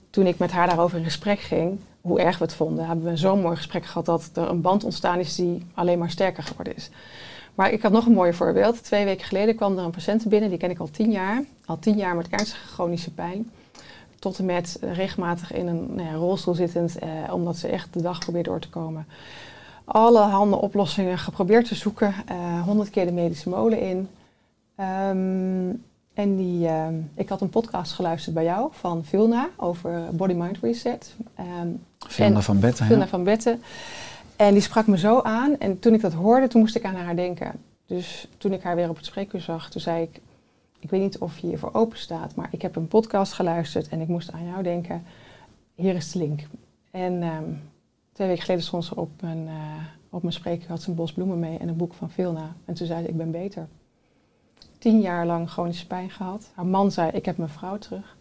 [0.10, 3.18] toen ik met haar daarover in gesprek ging, hoe erg we het vonden, hebben we
[3.18, 6.76] zo'n mooi gesprek gehad dat er een band ontstaan is die alleen maar sterker geworden
[6.76, 6.90] is.
[7.56, 8.84] Maar ik had nog een mooi voorbeeld.
[8.84, 11.44] Twee weken geleden kwam er een patiënt binnen, die ken ik al tien jaar.
[11.66, 13.50] Al tien jaar met ernstige chronische pijn
[14.22, 18.02] tot en met regelmatig in een nou ja, rolstoel zittend, eh, omdat ze echt de
[18.02, 19.06] dag probeert door te komen.
[19.86, 24.08] Alle handen oplossingen geprobeerd te zoeken, eh, honderd keer de medische molen in.
[25.10, 30.34] Um, en die, uh, ik had een podcast geluisterd bij jou van Vilna over Body
[30.34, 31.16] Mind Reset.
[31.62, 32.86] Um, Vilna van Betten.
[32.86, 33.62] Vilna van Betten.
[34.36, 35.58] En die sprak me zo aan.
[35.60, 37.52] En toen ik dat hoorde, toen moest ik aan haar denken.
[37.86, 40.22] Dus toen ik haar weer op het spreekuur zag, toen zei ik
[40.82, 44.02] ik weet niet of je hiervoor open staat, maar ik heb een podcast geluisterd en
[44.02, 45.04] ik moest aan jou denken.
[45.76, 46.48] Hier is de link.
[46.92, 47.62] En um,
[48.12, 51.14] twee weken geleden stond ze op mijn, uh, op mijn spreker, had ze een bos
[51.14, 52.56] bloemen mee en een boek van Vilna.
[52.66, 53.68] En toen zei ze, ik ben beter.
[54.78, 56.52] Tien jaar lang chronische pijn gehad.
[56.56, 58.18] Haar man zei, ik heb mijn vrouw terug.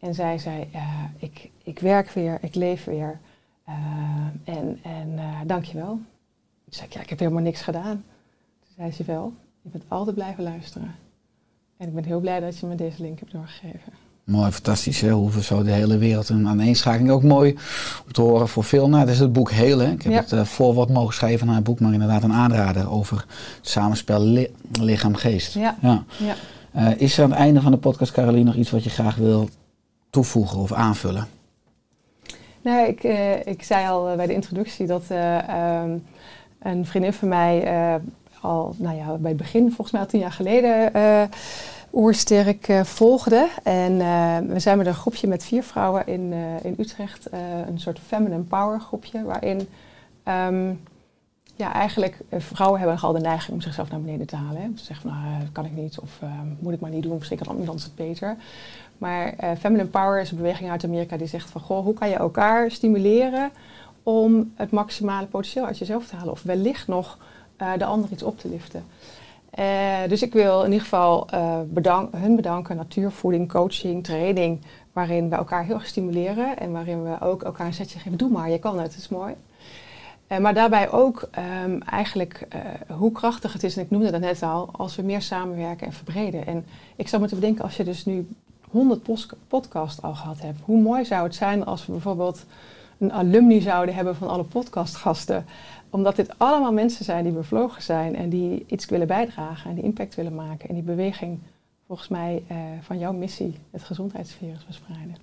[0.00, 3.20] En zij zei, uh, ik, ik werk weer, ik leef weer.
[3.68, 3.74] Uh,
[4.44, 5.88] en en dankjewel.
[6.64, 8.04] Toen zei ik, ja, ik heb helemaal niks gedaan.
[8.60, 10.94] Toen zei ze wel, je bent altijd blijven luisteren.
[11.82, 13.92] En ik ben heel blij dat je me deze link hebt doorgegeven.
[14.24, 15.00] Mooi, fantastisch.
[15.00, 15.10] Hè?
[15.10, 17.10] Hoe we zo de hele wereld een aaneenschakeling.
[17.10, 17.50] Ook mooi
[18.06, 18.88] om te horen voor veel.
[18.88, 19.90] Nou, dat is het boek Hele.
[19.90, 23.16] Ik heb het uh, voorwoord mogen schrijven naar het boek, maar inderdaad een aanrader over
[23.56, 24.46] het samenspel
[24.80, 25.54] lichaam-geest.
[25.54, 25.76] Ja.
[25.80, 26.04] ja.
[26.16, 26.34] ja.
[26.76, 29.16] Uh, is er aan het einde van de podcast, Caroline, nog iets wat je graag
[29.16, 29.48] wil
[30.10, 31.26] toevoegen of aanvullen?
[32.62, 36.04] Nou, ik, uh, ik zei al bij de introductie dat um,
[36.58, 37.64] een vriendin van mij
[38.42, 41.22] al nou ja, bij het begin, volgens mij al tien jaar geleden, uh,
[41.92, 43.48] Oersterk uh, volgde.
[43.62, 46.32] En uh, we zijn met een groepje met vier vrouwen in,
[46.62, 47.28] in Utrecht,
[47.66, 49.68] een soort feminine power groepje, waarin
[50.28, 50.80] um,
[51.56, 54.62] ja, eigenlijk vrouwen hebben al de neiging om zichzelf naar beneden te halen.
[54.62, 54.68] Hè?
[54.68, 56.18] Te zeggen nou, dat kan ik niet of
[56.58, 58.36] moet ik maar niet doen, misschien kan iemand het beter.
[58.98, 62.16] Maar feminine power is een beweging uit Amerika die zegt van, goh, hoe kan je
[62.16, 63.50] elkaar stimuleren
[64.02, 66.32] om het maximale potentieel uit jezelf te halen?
[66.32, 67.18] Of wellicht nog
[67.76, 68.84] de ander iets op te liften.
[69.58, 74.60] Uh, dus ik wil in ieder geval uh, bedank, hun bedanken, natuurvoeding, coaching, training,
[74.92, 78.18] waarin we elkaar heel erg stimuleren en waarin we ook elkaar een zetje geven.
[78.18, 79.34] Doe maar, je kan het, het is mooi.
[80.40, 81.28] maar daarbij ook
[81.64, 82.46] um, eigenlijk
[82.88, 85.92] hoe krachtig het is, en ik noemde dat net al, als we meer samenwerken en
[85.92, 86.46] verbreden.
[86.46, 86.64] En
[86.96, 88.28] ik zou moeten bedenken, als je dus nu
[88.70, 89.00] 100
[89.48, 92.44] podcasts al gehad hebt, hoe mooi zou het zijn als we bijvoorbeeld
[92.98, 95.44] een alumni zouden hebben van alle podcastgasten
[95.92, 99.84] omdat dit allemaal mensen zijn die bevlogen zijn en die iets willen bijdragen en die
[99.84, 100.68] impact willen maken.
[100.68, 101.38] En die beweging
[101.86, 105.16] volgens mij uh, van jouw missie, het gezondheidsvirus verspreiden.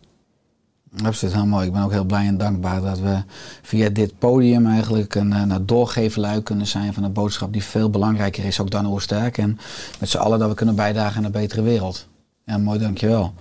[1.03, 1.67] Absoluut, heel mooi.
[1.67, 3.23] Ik ben ook heel blij en dankbaar dat we
[3.61, 7.89] via dit podium eigenlijk een, een eh, doorgeefluik kunnen zijn van een boodschap die veel
[7.89, 9.37] belangrijker is ook dan Oorsterk.
[9.37, 9.59] En
[9.99, 12.07] met z'n allen dat we kunnen bijdragen aan een betere wereld.
[12.43, 13.33] Ja, mooi, dankjewel.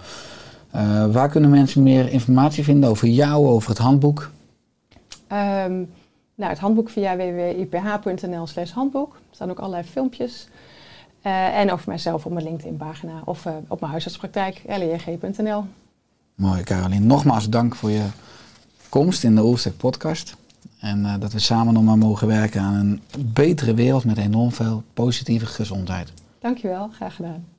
[0.74, 4.30] Uh, waar kunnen mensen meer informatie vinden over jou, over het handboek?
[5.32, 5.88] Um,
[6.38, 9.14] nou, het handboek via www.iph.nl slash handboek.
[9.14, 10.48] Er staan ook allerlei filmpjes.
[11.26, 15.64] Uh, en over mijzelf op mijn LinkedIn-pagina of uh, op mijn huisartspraktijk, lej.nl.
[16.34, 17.04] Mooi, Caroline.
[17.04, 18.06] Nogmaals dank voor je
[18.88, 20.36] komst in de Oelstek podcast.
[20.80, 24.52] En uh, dat we samen nog maar mogen werken aan een betere wereld met enorm
[24.52, 26.12] veel positieve gezondheid.
[26.38, 27.44] Dankjewel, graag gedaan.